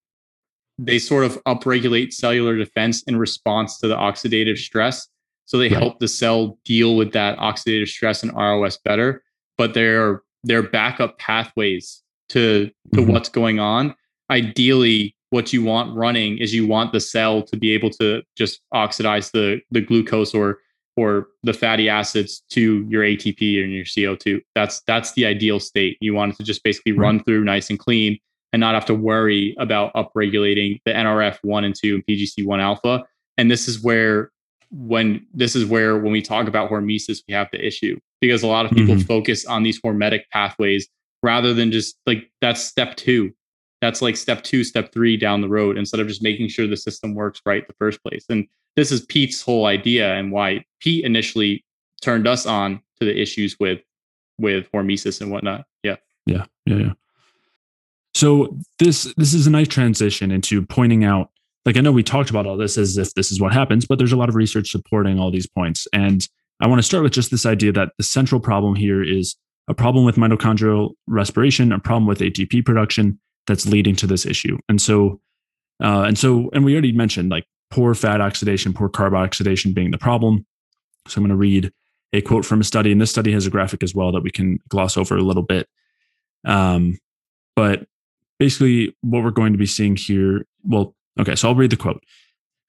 [0.77, 5.07] they sort of upregulate cellular defense in response to the oxidative stress.
[5.45, 5.77] So they right.
[5.77, 9.23] help the cell deal with that oxidative stress and ROS better,
[9.57, 13.11] but they're they're backup pathways to to mm-hmm.
[13.11, 13.93] what's going on.
[14.29, 18.61] Ideally, what you want running is you want the cell to be able to just
[18.71, 20.59] oxidize the the glucose or
[20.97, 24.41] or the fatty acids to your ATP and your CO2.
[24.55, 25.97] That's that's the ideal state.
[26.01, 28.19] You want it to just basically run through nice and clean
[28.53, 32.59] and not have to worry about upregulating the NRF one and two and PGC one
[32.59, 33.03] alpha.
[33.37, 34.31] And this is where
[34.69, 38.47] when this is where when we talk about hormesis, we have the issue because a
[38.47, 39.05] lot of people mm-hmm.
[39.05, 40.87] focus on these hormetic pathways
[41.23, 43.31] rather than just like that's step two.
[43.81, 46.77] That's like step two, step three down the road instead of just making sure the
[46.77, 48.25] system works right the first place.
[48.29, 51.65] And this is Peat's whole idea and why Pete initially
[52.01, 53.79] turned us on to the issues with
[54.37, 55.65] with hormesis and whatnot.
[55.83, 55.97] Yeah.
[56.25, 56.45] Yeah.
[56.65, 56.75] Yeah.
[56.77, 56.93] Yeah.
[58.13, 61.31] So this this is a nice transition into pointing out
[61.65, 63.97] like I know we talked about all this as if this is what happens, but
[63.97, 65.87] there's a lot of research supporting all these points.
[65.93, 66.27] And
[66.59, 69.35] I want to start with just this idea that the central problem here is
[69.67, 74.57] a problem with mitochondrial respiration, a problem with ATP production that's leading to this issue.
[74.69, 75.19] And so,
[75.83, 79.91] uh, and so, and we already mentioned like poor fat oxidation, poor carb oxidation being
[79.91, 80.45] the problem.
[81.07, 81.71] So I'm going to read
[82.13, 84.31] a quote from a study, and this study has a graphic as well that we
[84.31, 85.67] can gloss over a little bit.
[86.45, 86.99] Um,
[87.55, 87.87] but
[88.37, 92.03] basically, what we're going to be seeing here, well, Okay, so I'll read the quote.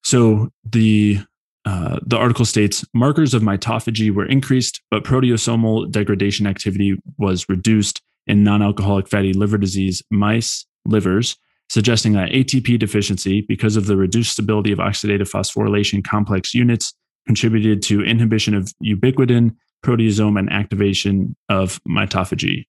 [0.02, 1.20] So the
[1.64, 8.02] uh, the article states markers of mitophagy were increased, but proteasomal degradation activity was reduced
[8.26, 11.36] in non-alcoholic fatty liver disease mice livers,
[11.68, 16.94] suggesting that ATP deficiency, because of the reduced stability of oxidative phosphorylation complex units,
[17.26, 19.54] contributed to inhibition of ubiquitin,
[19.84, 22.66] proteasome, and activation of mitophagy.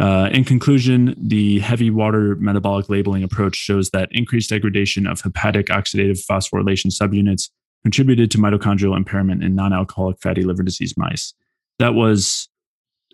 [0.00, 5.66] Uh, in conclusion, the heavy water metabolic labeling approach shows that increased degradation of hepatic
[5.66, 7.50] oxidative phosphorylation subunits
[7.82, 11.34] contributed to mitochondrial impairment in non alcoholic fatty liver disease mice.
[11.78, 12.48] That was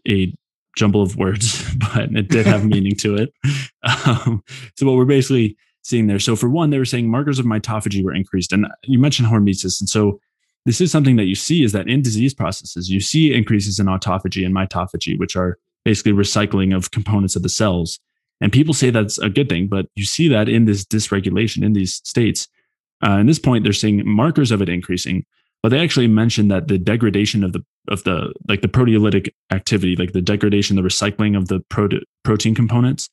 [0.09, 0.33] a
[0.77, 1.65] jumble of words,
[1.95, 3.33] but it did have meaning to it.
[4.07, 4.43] Um,
[4.77, 6.19] so, what we're basically seeing there.
[6.19, 8.53] So, for one, they were saying markers of mitophagy were increased.
[8.53, 9.81] And you mentioned hormesis.
[9.81, 10.21] And so,
[10.65, 13.87] this is something that you see is that in disease processes, you see increases in
[13.87, 18.01] autophagy and mitophagy, which are basically recycling of components of the cells.
[18.41, 21.73] And people say that's a good thing, but you see that in this dysregulation in
[21.73, 22.49] these states.
[23.03, 25.25] Uh, at this point, they're seeing markers of it increasing,
[25.67, 29.97] but they actually mentioned that the degradation of the of the like the proteolytic activity,
[29.97, 33.09] like the degradation, the recycling of the prote- protein components,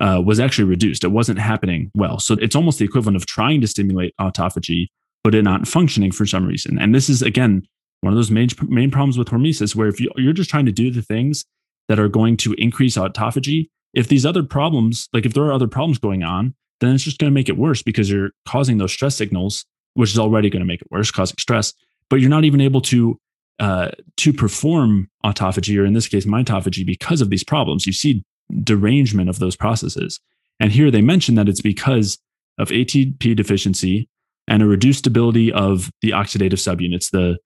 [0.00, 1.04] uh, was actually reduced.
[1.04, 2.18] It wasn't happening well.
[2.18, 4.88] So it's almost the equivalent of trying to stimulate autophagy,
[5.22, 6.76] but it not functioning for some reason.
[6.76, 7.62] And this is again
[8.00, 10.72] one of those main main problems with hormesis, where if you, you're just trying to
[10.72, 11.44] do the things
[11.88, 13.68] that are going to increase autophagy.
[13.94, 17.20] If these other problems, like if there are other problems going on, then it's just
[17.20, 20.62] going to make it worse because you're causing those stress signals, which is already going
[20.62, 21.72] to make it worse, causing stress.
[22.12, 23.18] But you're not even able to
[23.58, 23.88] uh,
[24.18, 27.86] to perform autophagy, or in this case, mitophagy, because of these problems.
[27.86, 28.22] You see
[28.62, 30.20] derangement of those processes.
[30.60, 32.18] And here they mention that it's because
[32.58, 34.10] of ATP deficiency
[34.46, 37.38] and a reduced stability of the oxidative subunits, the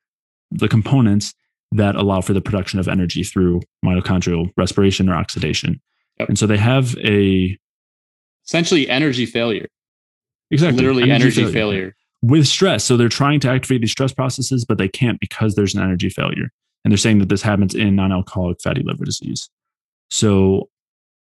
[0.51, 1.33] the components
[1.71, 5.81] that allow for the production of energy through mitochondrial respiration or oxidation.
[6.19, 6.29] Yep.
[6.31, 7.57] And so they have a
[8.45, 9.69] essentially energy failure.
[10.51, 10.79] Exactly.
[10.79, 11.53] Literally energy, energy failure.
[11.53, 11.97] failure.
[12.27, 12.85] With stress.
[12.85, 16.09] So they're trying to activate these stress processes, but they can't because there's an energy
[16.09, 16.51] failure.
[16.85, 19.49] And they're saying that this happens in non alcoholic fatty liver disease.
[20.11, 20.69] So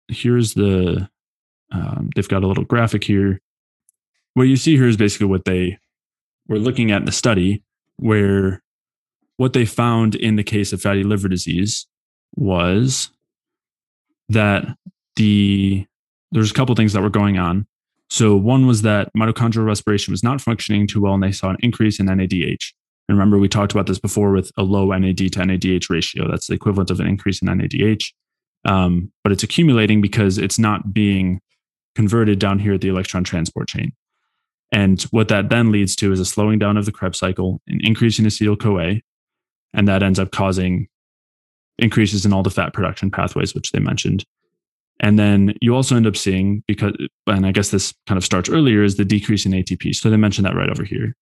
[0.09, 1.09] here's the,
[1.71, 3.39] um, they've got a little graphic here.
[4.33, 5.77] What you see here is basically what they
[6.49, 7.63] were looking at in the study,
[7.97, 8.61] where
[9.37, 11.87] what they found in the case of fatty liver disease
[12.35, 13.09] was
[14.27, 14.65] that
[15.15, 15.85] the
[16.31, 17.65] there's a couple things that were going on.
[18.10, 21.57] So one was that mitochondrial respiration was not functioning too well, and they saw an
[21.60, 22.74] increase in NADH.
[23.07, 26.30] And remember, we talked about this before with a low NAD to NADH ratio.
[26.30, 28.12] That's the equivalent of an increase in NADH.
[28.66, 31.39] Um, but it's accumulating because it's not being
[31.95, 33.93] converted down here at the electron transport chain.
[34.72, 37.80] And what that then leads to is a slowing down of the Krebs cycle, an
[37.84, 39.01] increase in acetyl CoA,
[39.74, 40.88] and that ends up causing
[41.78, 44.26] increases in all the fat production pathways, which they mentioned.
[44.99, 46.93] And then you also end up seeing, because,
[47.27, 49.95] and I guess this kind of starts earlier, is the decrease in ATP.
[49.95, 51.15] So they mentioned that right over here.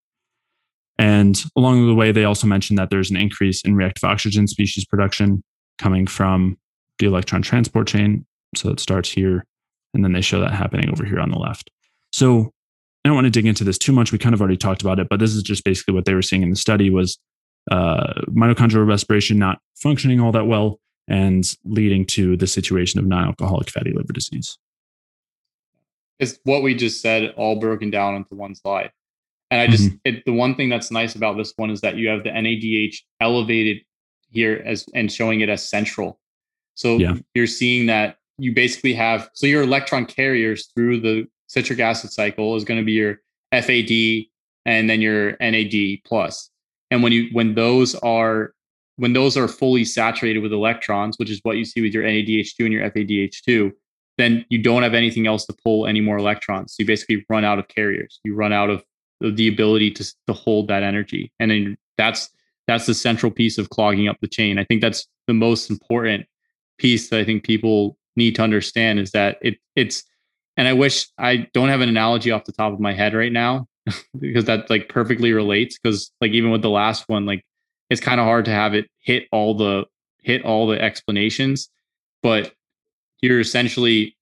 [0.98, 4.84] And along the way, they also mentioned that there's an increase in reactive oxygen species
[4.84, 5.44] production
[5.78, 6.58] coming from
[6.98, 8.26] the electron transport chain.
[8.56, 9.44] So it starts here,
[9.94, 11.70] and then they show that happening over here on the left.
[12.12, 12.52] So
[13.04, 14.10] I don't want to dig into this too much.
[14.10, 16.22] We kind of already talked about it, but this is just basically what they were
[16.22, 17.18] seeing in the study was
[17.70, 23.70] uh, mitochondrial respiration not functioning all that well and leading to the situation of non-alcoholic
[23.70, 24.58] fatty liver disease.
[26.18, 28.90] It's what we just said, all broken down into one slide.
[29.50, 29.96] And I just mm-hmm.
[30.04, 32.96] it, the one thing that's nice about this one is that you have the NADH
[33.20, 33.78] elevated
[34.30, 36.20] here as and showing it as central.
[36.74, 37.14] So yeah.
[37.34, 42.56] you're seeing that you basically have so your electron carriers through the citric acid cycle
[42.56, 43.20] is going to be your
[43.52, 44.26] FAD
[44.66, 46.50] and then your NAD plus.
[46.90, 48.52] And when you when those are
[48.98, 52.64] when those are fully saturated with electrons, which is what you see with your NADH2
[52.64, 53.72] and your FADH2,
[54.18, 56.72] then you don't have anything else to pull any more electrons.
[56.72, 58.18] So you basically run out of carriers.
[58.24, 58.84] You run out of
[59.20, 61.32] the ability to, to hold that energy.
[61.38, 62.28] And then that's
[62.66, 64.58] that's the central piece of clogging up the chain.
[64.58, 66.26] I think that's the most important
[66.76, 70.02] piece that I think people need to understand is that it it's
[70.56, 73.32] and I wish I don't have an analogy off the top of my head right
[73.32, 73.68] now
[74.18, 77.44] because that like perfectly relates because like even with the last one like
[77.90, 79.84] it's kind of hard to have it hit all the
[80.20, 81.68] hit all the explanations
[82.22, 82.52] but
[83.20, 84.16] you're essentially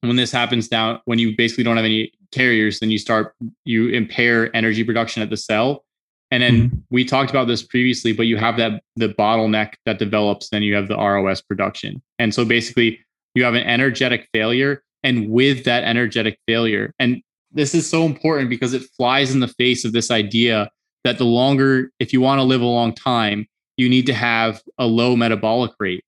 [0.00, 3.34] when this happens down when you basically don't have any carriers then you start
[3.64, 5.84] you impair energy production at the cell
[6.30, 6.78] and then mm-hmm.
[6.90, 10.74] we talked about this previously but you have that the bottleneck that develops then you
[10.74, 12.98] have the ros production and so basically
[13.34, 18.50] you have an energetic failure and with that energetic failure and this is so important
[18.50, 20.68] because it flies in the face of this idea
[21.06, 23.46] that the longer if you want to live a long time
[23.76, 26.04] you need to have a low metabolic rate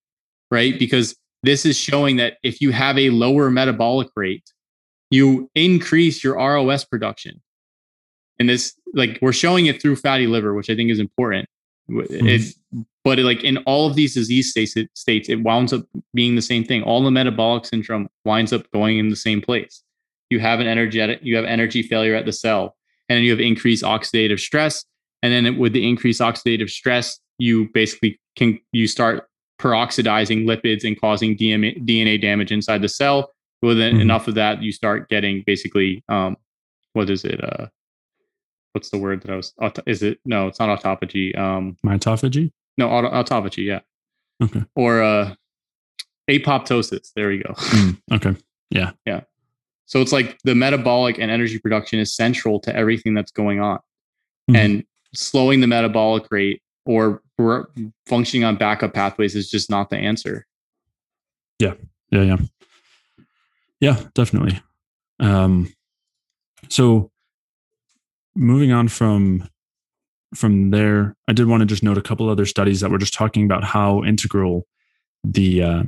[0.51, 0.79] right?
[0.79, 4.53] Because this is showing that if you have a lower metabolic rate
[5.11, 7.41] you increase your ros production.
[8.39, 11.49] And this like we're showing it through fatty liver which i think is important.
[11.91, 12.29] Mm-hmm.
[12.29, 12.55] it,
[13.03, 16.35] but it, like in all of these disease states it, states it winds up being
[16.35, 16.83] the same thing.
[16.83, 19.83] All the metabolic syndrome winds up going in the same place.
[20.29, 22.77] You have an energetic you have energy failure at the cell
[23.09, 24.85] and then you have increased oxidative stress
[25.23, 29.29] and then with the increased oxidative stress you basically can you start
[29.61, 33.33] peroxidizing lipids and causing DNA, DNA damage inside the cell.
[33.61, 34.01] With mm-hmm.
[34.01, 36.37] enough of that you start getting basically um
[36.93, 37.67] what is it uh
[38.73, 39.53] what's the word that I was
[39.87, 42.53] is it no it's not autophagy um mitophagy?
[42.77, 43.81] no auto, autophagy yeah.
[44.41, 44.63] Okay.
[44.77, 45.35] Or uh
[46.31, 47.13] apoptosis.
[47.17, 47.53] There we go.
[47.55, 48.37] Mm, okay.
[48.71, 48.93] Yeah.
[49.05, 49.23] Yeah.
[49.87, 53.79] So it's like the metabolic and energy production is central to everything that's going on.
[54.49, 54.57] Mm-hmm.
[54.57, 54.85] And
[55.15, 57.23] slowing the metabolic rate or
[58.07, 60.47] functioning on backup pathways is just not the answer.
[61.59, 61.75] Yeah.
[62.11, 62.23] Yeah.
[62.23, 62.37] Yeah.
[63.81, 64.61] Yeah, definitely.
[65.21, 65.73] Um,
[66.69, 67.11] so
[68.35, 69.49] moving on from
[70.35, 73.15] from there, I did want to just note a couple other studies that were just
[73.15, 74.67] talking about how integral
[75.25, 75.83] the uh,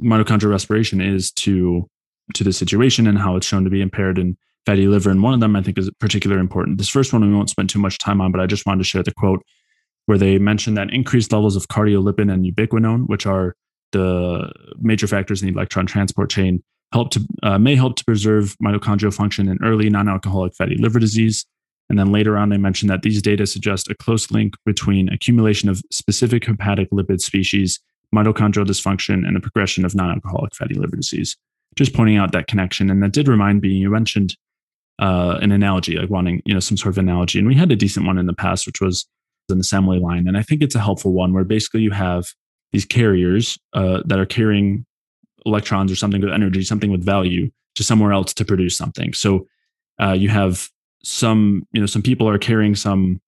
[0.00, 1.88] mitochondrial respiration is to
[2.34, 4.36] to the situation and how it's shown to be impaired in
[4.66, 5.10] fatty liver.
[5.10, 6.78] And one of them I think is particularly important.
[6.78, 8.84] This first one we won't spend too much time on, but I just wanted to
[8.84, 9.42] share the quote
[10.06, 13.54] where they mentioned that increased levels of cardiolipin and ubiquinone, which are
[13.92, 16.62] the major factors in the electron transport chain,
[16.92, 21.46] help to uh, may help to preserve mitochondrial function in early non-alcoholic fatty liver disease.
[21.88, 25.68] And then later on, they mentioned that these data suggest a close link between accumulation
[25.68, 27.78] of specific hepatic lipid species,
[28.14, 31.36] mitochondrial dysfunction, and the progression of non-alcoholic fatty liver disease
[31.76, 32.90] just pointing out that connection.
[32.90, 34.36] And that did remind me, you mentioned
[34.98, 37.38] uh, an analogy, like wanting, you know, some sort of analogy.
[37.38, 39.06] And we had a decent one in the past, which was
[39.48, 40.28] an assembly line.
[40.28, 42.26] And I think it's a helpful one where basically you have
[42.72, 44.86] these carriers uh, that are carrying
[45.46, 49.12] electrons or something with energy, something with value to somewhere else to produce something.
[49.12, 49.46] So
[50.00, 50.68] uh, you have
[51.02, 53.20] some, you know, some people are carrying some.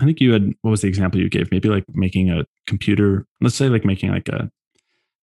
[0.00, 1.50] I think you had what was the example you gave?
[1.50, 3.26] Maybe like making a computer.
[3.40, 4.50] Let's say like making like a,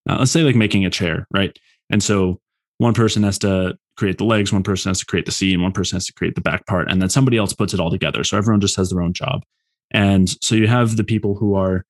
[0.09, 1.57] uh, let's say like making a chair, right?
[1.89, 2.39] And so
[2.77, 5.61] one person has to create the legs, one person has to create the seat, and
[5.61, 7.91] one person has to create the back part, and then somebody else puts it all
[7.91, 8.23] together.
[8.23, 9.43] So everyone just has their own job.
[9.91, 11.85] And so you have the people who are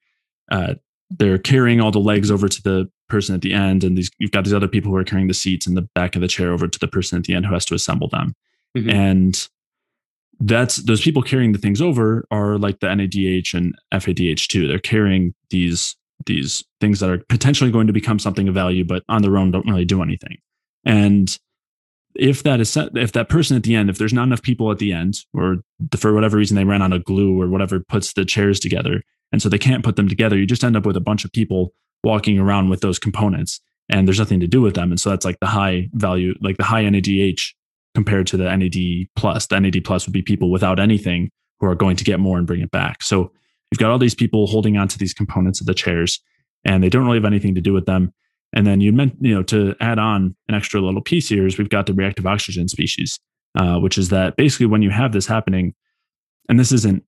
[0.52, 0.74] uh,
[1.12, 4.32] they're carrying all the legs over to the person at the end, and these you've
[4.32, 6.52] got these other people who are carrying the seats and the back of the chair
[6.52, 8.34] over to the person at the end who has to assemble them.
[8.76, 8.90] Mm-hmm.
[8.90, 9.48] And
[10.40, 14.68] that's those people carrying the things over are like the NADH and FADH2.
[14.68, 15.96] They're carrying these
[16.26, 19.52] these things that are potentially going to become something of value, but on their own
[19.52, 20.38] don't really do anything.
[20.86, 21.38] And
[22.20, 24.78] if that is if that person at the end, if there's not enough people at
[24.78, 25.58] the end, or
[25.98, 29.02] for whatever reason they ran out of glue or whatever puts the chairs together,
[29.32, 31.32] and so they can't put them together, you just end up with a bunch of
[31.32, 34.92] people walking around with those components, and there's nothing to do with them.
[34.92, 37.54] And so that's like the high value, like the high NADH
[37.96, 39.48] compared to the NAD plus.
[39.48, 42.48] The NAD plus would be people without anything who are going to get more and
[42.48, 43.02] bring it back.
[43.02, 43.32] So
[43.72, 46.22] you've got all these people holding on to these components of the chairs,
[46.66, 48.14] and they don't really have anything to do with them.
[48.54, 51.58] And then you meant, you know, to add on an extra little piece here is
[51.58, 53.20] we've got the reactive oxygen species.
[53.58, 55.74] uh, which is that basically when you have this happening,
[56.48, 57.04] and this isn't,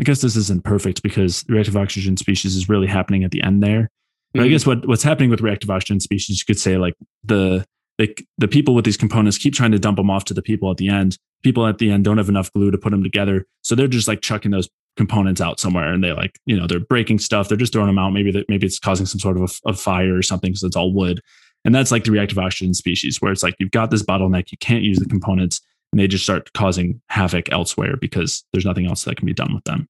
[0.00, 3.62] I guess this isn't perfect because reactive oxygen species is really happening at the end
[3.62, 3.90] there.
[4.32, 4.46] But mm-hmm.
[4.46, 7.64] I guess what what's happening with reactive oxygen species, you could say like the
[7.98, 10.70] like the people with these components keep trying to dump them off to the people
[10.70, 11.16] at the end.
[11.44, 14.08] People at the end don't have enough glue to put them together, so they're just
[14.08, 17.48] like chucking those components out somewhere, and they like you know they're breaking stuff.
[17.48, 18.12] They're just throwing them out.
[18.12, 20.76] Maybe that maybe it's causing some sort of a, a fire or something because it's
[20.76, 21.20] all wood.
[21.64, 24.58] And that's like the reactive oxygen species, where it's like you've got this bottleneck, you
[24.58, 25.60] can't use the components,
[25.92, 29.54] and they just start causing havoc elsewhere because there's nothing else that can be done
[29.54, 29.88] with them.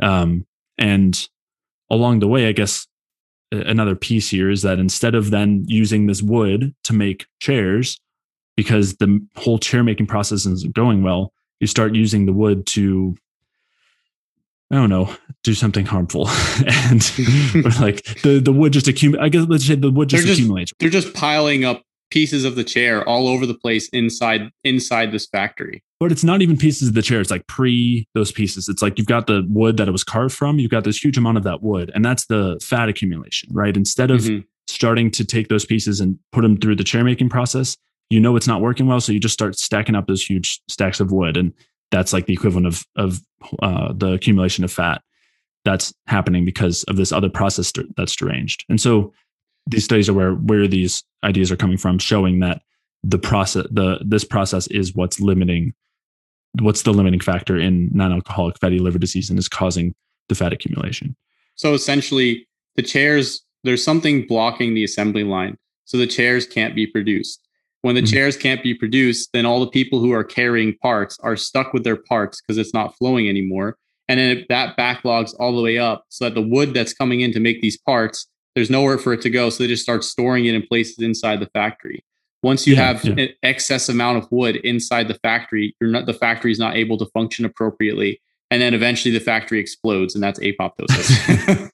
[0.00, 0.46] Um,
[0.78, 1.28] and
[1.90, 2.86] along the way, I guess
[3.50, 7.98] another piece here is that instead of then using this wood to make chairs,
[8.56, 13.16] because the whole chair making process isn't going well, you start using the wood to
[14.70, 15.14] I don't know,
[15.44, 16.28] do something harmful,
[16.66, 17.00] and
[17.80, 19.24] like the the wood just accumulate.
[19.24, 20.72] I guess let's say the wood just, they're just accumulates.
[20.78, 25.26] They're just piling up pieces of the chair all over the place inside inside this
[25.26, 25.82] factory.
[26.00, 27.20] But it's not even pieces of the chair.
[27.20, 28.68] It's like pre those pieces.
[28.68, 30.58] It's like you've got the wood that it was carved from.
[30.58, 33.76] You've got this huge amount of that wood, and that's the fat accumulation, right?
[33.76, 34.40] Instead of mm-hmm.
[34.66, 37.76] starting to take those pieces and put them through the chair making process,
[38.10, 41.00] you know it's not working well, so you just start stacking up those huge stacks
[41.00, 41.52] of wood, and
[41.90, 43.20] that's like the equivalent of of
[43.62, 45.02] uh, the accumulation of fat
[45.64, 48.64] that's happening because of this other process that's deranged.
[48.68, 49.12] And so
[49.66, 52.62] these studies are where where these ideas are coming from, showing that
[53.02, 55.74] the process the this process is what's limiting
[56.60, 59.94] what's the limiting factor in non-alcoholic fatty liver disease and is causing
[60.28, 61.14] the fat accumulation.
[61.54, 66.86] So essentially, the chairs there's something blocking the assembly line, so the chairs can't be
[66.86, 67.47] produced.
[67.82, 68.12] When the mm-hmm.
[68.12, 71.84] chairs can't be produced, then all the people who are carrying parts are stuck with
[71.84, 73.76] their parts because it's not flowing anymore.
[74.08, 77.32] And then that backlogs all the way up so that the wood that's coming in
[77.32, 79.50] to make these parts, there's nowhere for it to go.
[79.50, 82.04] So they just start storing it in places inside the factory.
[82.42, 83.24] Once you yeah, have yeah.
[83.24, 86.96] an excess amount of wood inside the factory, you're not the factory is not able
[86.96, 88.20] to function appropriately.
[88.50, 91.70] And then eventually the factory explodes, and that's apoptosis.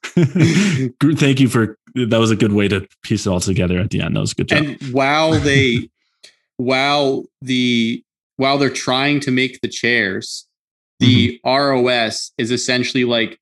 [1.19, 4.01] Thank you for that was a good way to piece it all together at the
[4.01, 4.15] end.
[4.15, 4.63] That was a good job.
[4.63, 5.89] And while they
[6.57, 8.03] while the
[8.37, 10.45] while they're trying to make the chairs,
[10.99, 11.85] the mm-hmm.
[11.85, 13.39] ROS is essentially like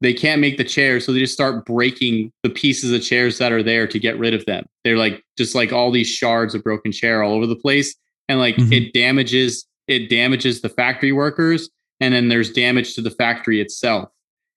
[0.00, 3.52] they can't make the chairs, so they just start breaking the pieces of chairs that
[3.52, 4.66] are there to get rid of them.
[4.84, 7.94] They're like just like all these shards of broken chair all over the place,
[8.28, 8.72] and like mm-hmm.
[8.72, 14.08] it damages it damages the factory workers, and then there's damage to the factory itself.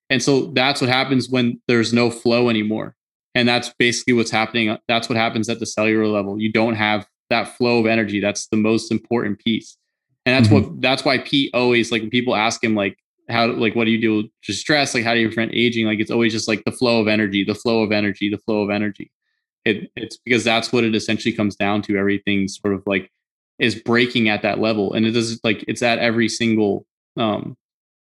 [0.09, 2.95] And so that's what happens when there's no flow anymore.
[3.33, 4.77] And that's basically what's happening.
[4.87, 6.39] That's what happens at the cellular level.
[6.39, 8.19] You don't have that flow of energy.
[8.19, 9.77] That's the most important piece.
[10.25, 10.71] And that's mm-hmm.
[10.71, 12.97] what that's why Peat always like when people ask him like
[13.29, 14.93] how like what do you do to stress?
[14.93, 15.85] Like how do you prevent aging?
[15.85, 18.61] Like it's always just like the flow of energy, the flow of energy, the flow
[18.61, 19.11] of energy.
[19.65, 21.97] It, it's because that's what it essentially comes down to.
[21.97, 23.11] Everything sort of like
[23.59, 24.93] is breaking at that level.
[24.93, 26.85] And it does like it's at every single
[27.17, 27.55] um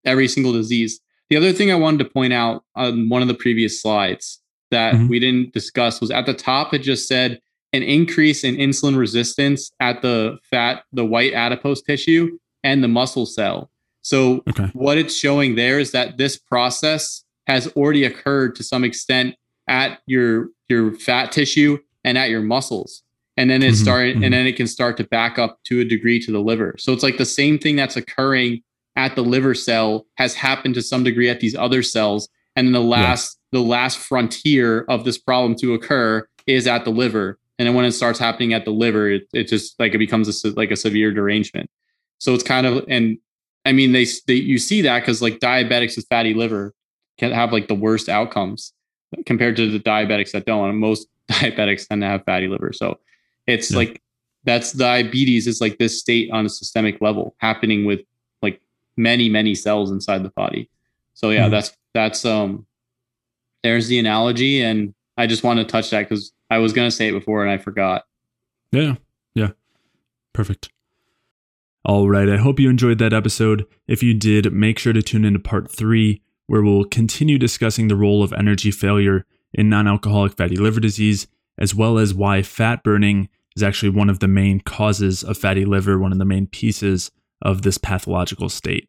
[0.04, 1.00] every single disease.
[1.28, 4.40] The other thing I wanted to point out on one of the previous slides
[4.70, 5.08] that mm-hmm.
[5.08, 7.40] we didn't discuss was at the top it just said
[7.72, 13.26] an increase in insulin resistance at the fat, the white adipose tissue, and the muscle
[13.26, 13.70] cell.
[14.02, 14.70] So, okay.
[14.72, 19.34] what it's showing there is that this process has already occurred to some extent
[19.68, 23.02] at your your fat tissue and at your muscles.
[23.36, 24.24] And then it mm-hmm, started, mm-hmm.
[24.24, 26.76] and then it can start to back up to a degree to the liver.
[26.78, 28.62] So it's like the same thing that's occurring
[28.96, 32.28] at the liver cell has happened to some degree at these other cells.
[32.56, 36.90] And then the last, the last frontier of this problem to occur is at the
[36.90, 39.98] liver and then when it starts happening at the liver it, it just like it
[39.98, 41.68] becomes a, like a severe derangement.
[42.16, 43.18] So it's kind of and
[43.66, 46.72] i mean they, they you see that because like diabetics with fatty liver
[47.18, 48.72] can have like the worst outcomes
[49.26, 50.70] compared to the diabetics that don't.
[50.70, 52.72] And most diabetics tend to have fatty liver.
[52.72, 52.98] So
[53.46, 53.76] it's yeah.
[53.76, 54.02] like
[54.44, 58.00] that's diabetes is like this state on a systemic level happening with
[58.40, 58.58] like
[58.96, 60.70] many many cells inside the body.
[61.12, 61.50] So yeah mm-hmm.
[61.50, 62.64] that's that's um
[63.62, 64.62] there's the analogy.
[64.62, 67.50] And i just want to touch that because I was to say it before and
[67.50, 68.04] I forgot.
[68.72, 68.96] Yeah.
[69.34, 69.50] Yeah.
[70.32, 70.70] Perfect.
[71.84, 72.28] All right.
[72.28, 73.66] I hope you enjoyed that episode.
[73.86, 77.96] If you did, make sure to tune into part three, where we'll continue discussing the
[77.96, 79.24] role of energy failure
[79.54, 81.26] in non alcoholic fatty liver disease,
[81.58, 85.64] as well as why fat burning is actually one of the main causes of fatty
[85.64, 87.10] liver, one of the main pieces
[87.42, 88.88] of this pathological state.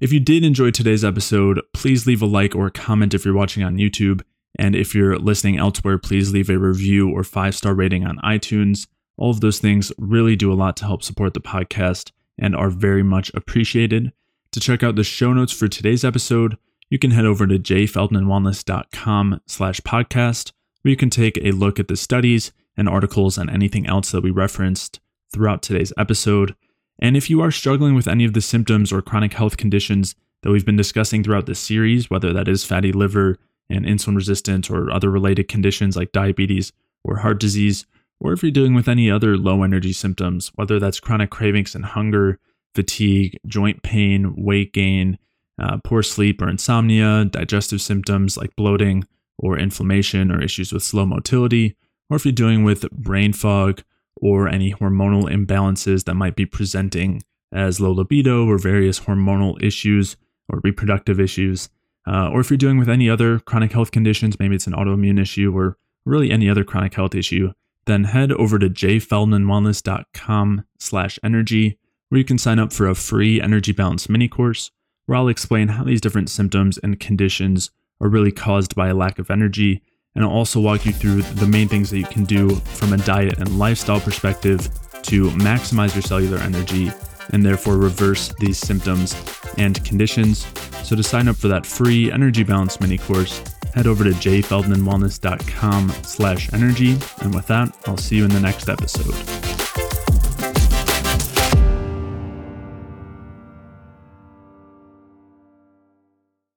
[0.00, 3.34] If you did enjoy today's episode, please leave a like or a comment if you're
[3.34, 4.22] watching on YouTube.
[4.56, 8.86] And if you're listening elsewhere, please leave a review or five star rating on iTunes.
[9.16, 12.70] All of those things really do a lot to help support the podcast and are
[12.70, 14.12] very much appreciated.
[14.52, 16.56] To check out the show notes for today's episode,
[16.88, 20.52] you can head over to jayfeldmanwellness.com slash podcast,
[20.82, 24.22] where you can take a look at the studies and articles and anything else that
[24.22, 25.00] we referenced
[25.32, 26.54] throughout today's episode.
[27.00, 30.50] And if you are struggling with any of the symptoms or chronic health conditions that
[30.50, 33.38] we've been discussing throughout this series, whether that is fatty liver
[33.70, 36.72] and insulin resistance or other related conditions like diabetes
[37.04, 37.86] or heart disease,
[38.20, 41.84] or if you're dealing with any other low energy symptoms, whether that's chronic cravings and
[41.84, 42.38] hunger,
[42.74, 45.18] fatigue, joint pain, weight gain,
[45.60, 49.06] uh, poor sleep or insomnia, digestive symptoms like bloating
[49.38, 51.76] or inflammation or issues with slow motility,
[52.10, 53.82] or if you're dealing with brain fog
[54.16, 60.16] or any hormonal imbalances that might be presenting as low libido or various hormonal issues
[60.48, 61.68] or reproductive issues,
[62.06, 65.20] uh, or if you're dealing with any other chronic health conditions, maybe it's an autoimmune
[65.20, 67.52] issue or really any other chronic health issue,
[67.86, 71.78] then head over to jayfeldmanwellness.com slash energy,
[72.08, 74.70] where you can sign up for a free energy balance mini course,
[75.06, 79.18] where I'll explain how these different symptoms and conditions are really caused by a lack
[79.18, 79.82] of energy.
[80.14, 82.98] And I'll also walk you through the main things that you can do from a
[82.98, 84.68] diet and lifestyle perspective
[85.02, 86.90] to maximize your cellular energy
[87.30, 89.14] and therefore reverse these symptoms
[89.58, 90.46] and conditions.
[90.82, 93.42] So to sign up for that free energy balance mini course,
[93.74, 96.96] head over to jayfeldmanwellness.com slash energy.
[97.20, 99.43] And with that, I'll see you in the next episode.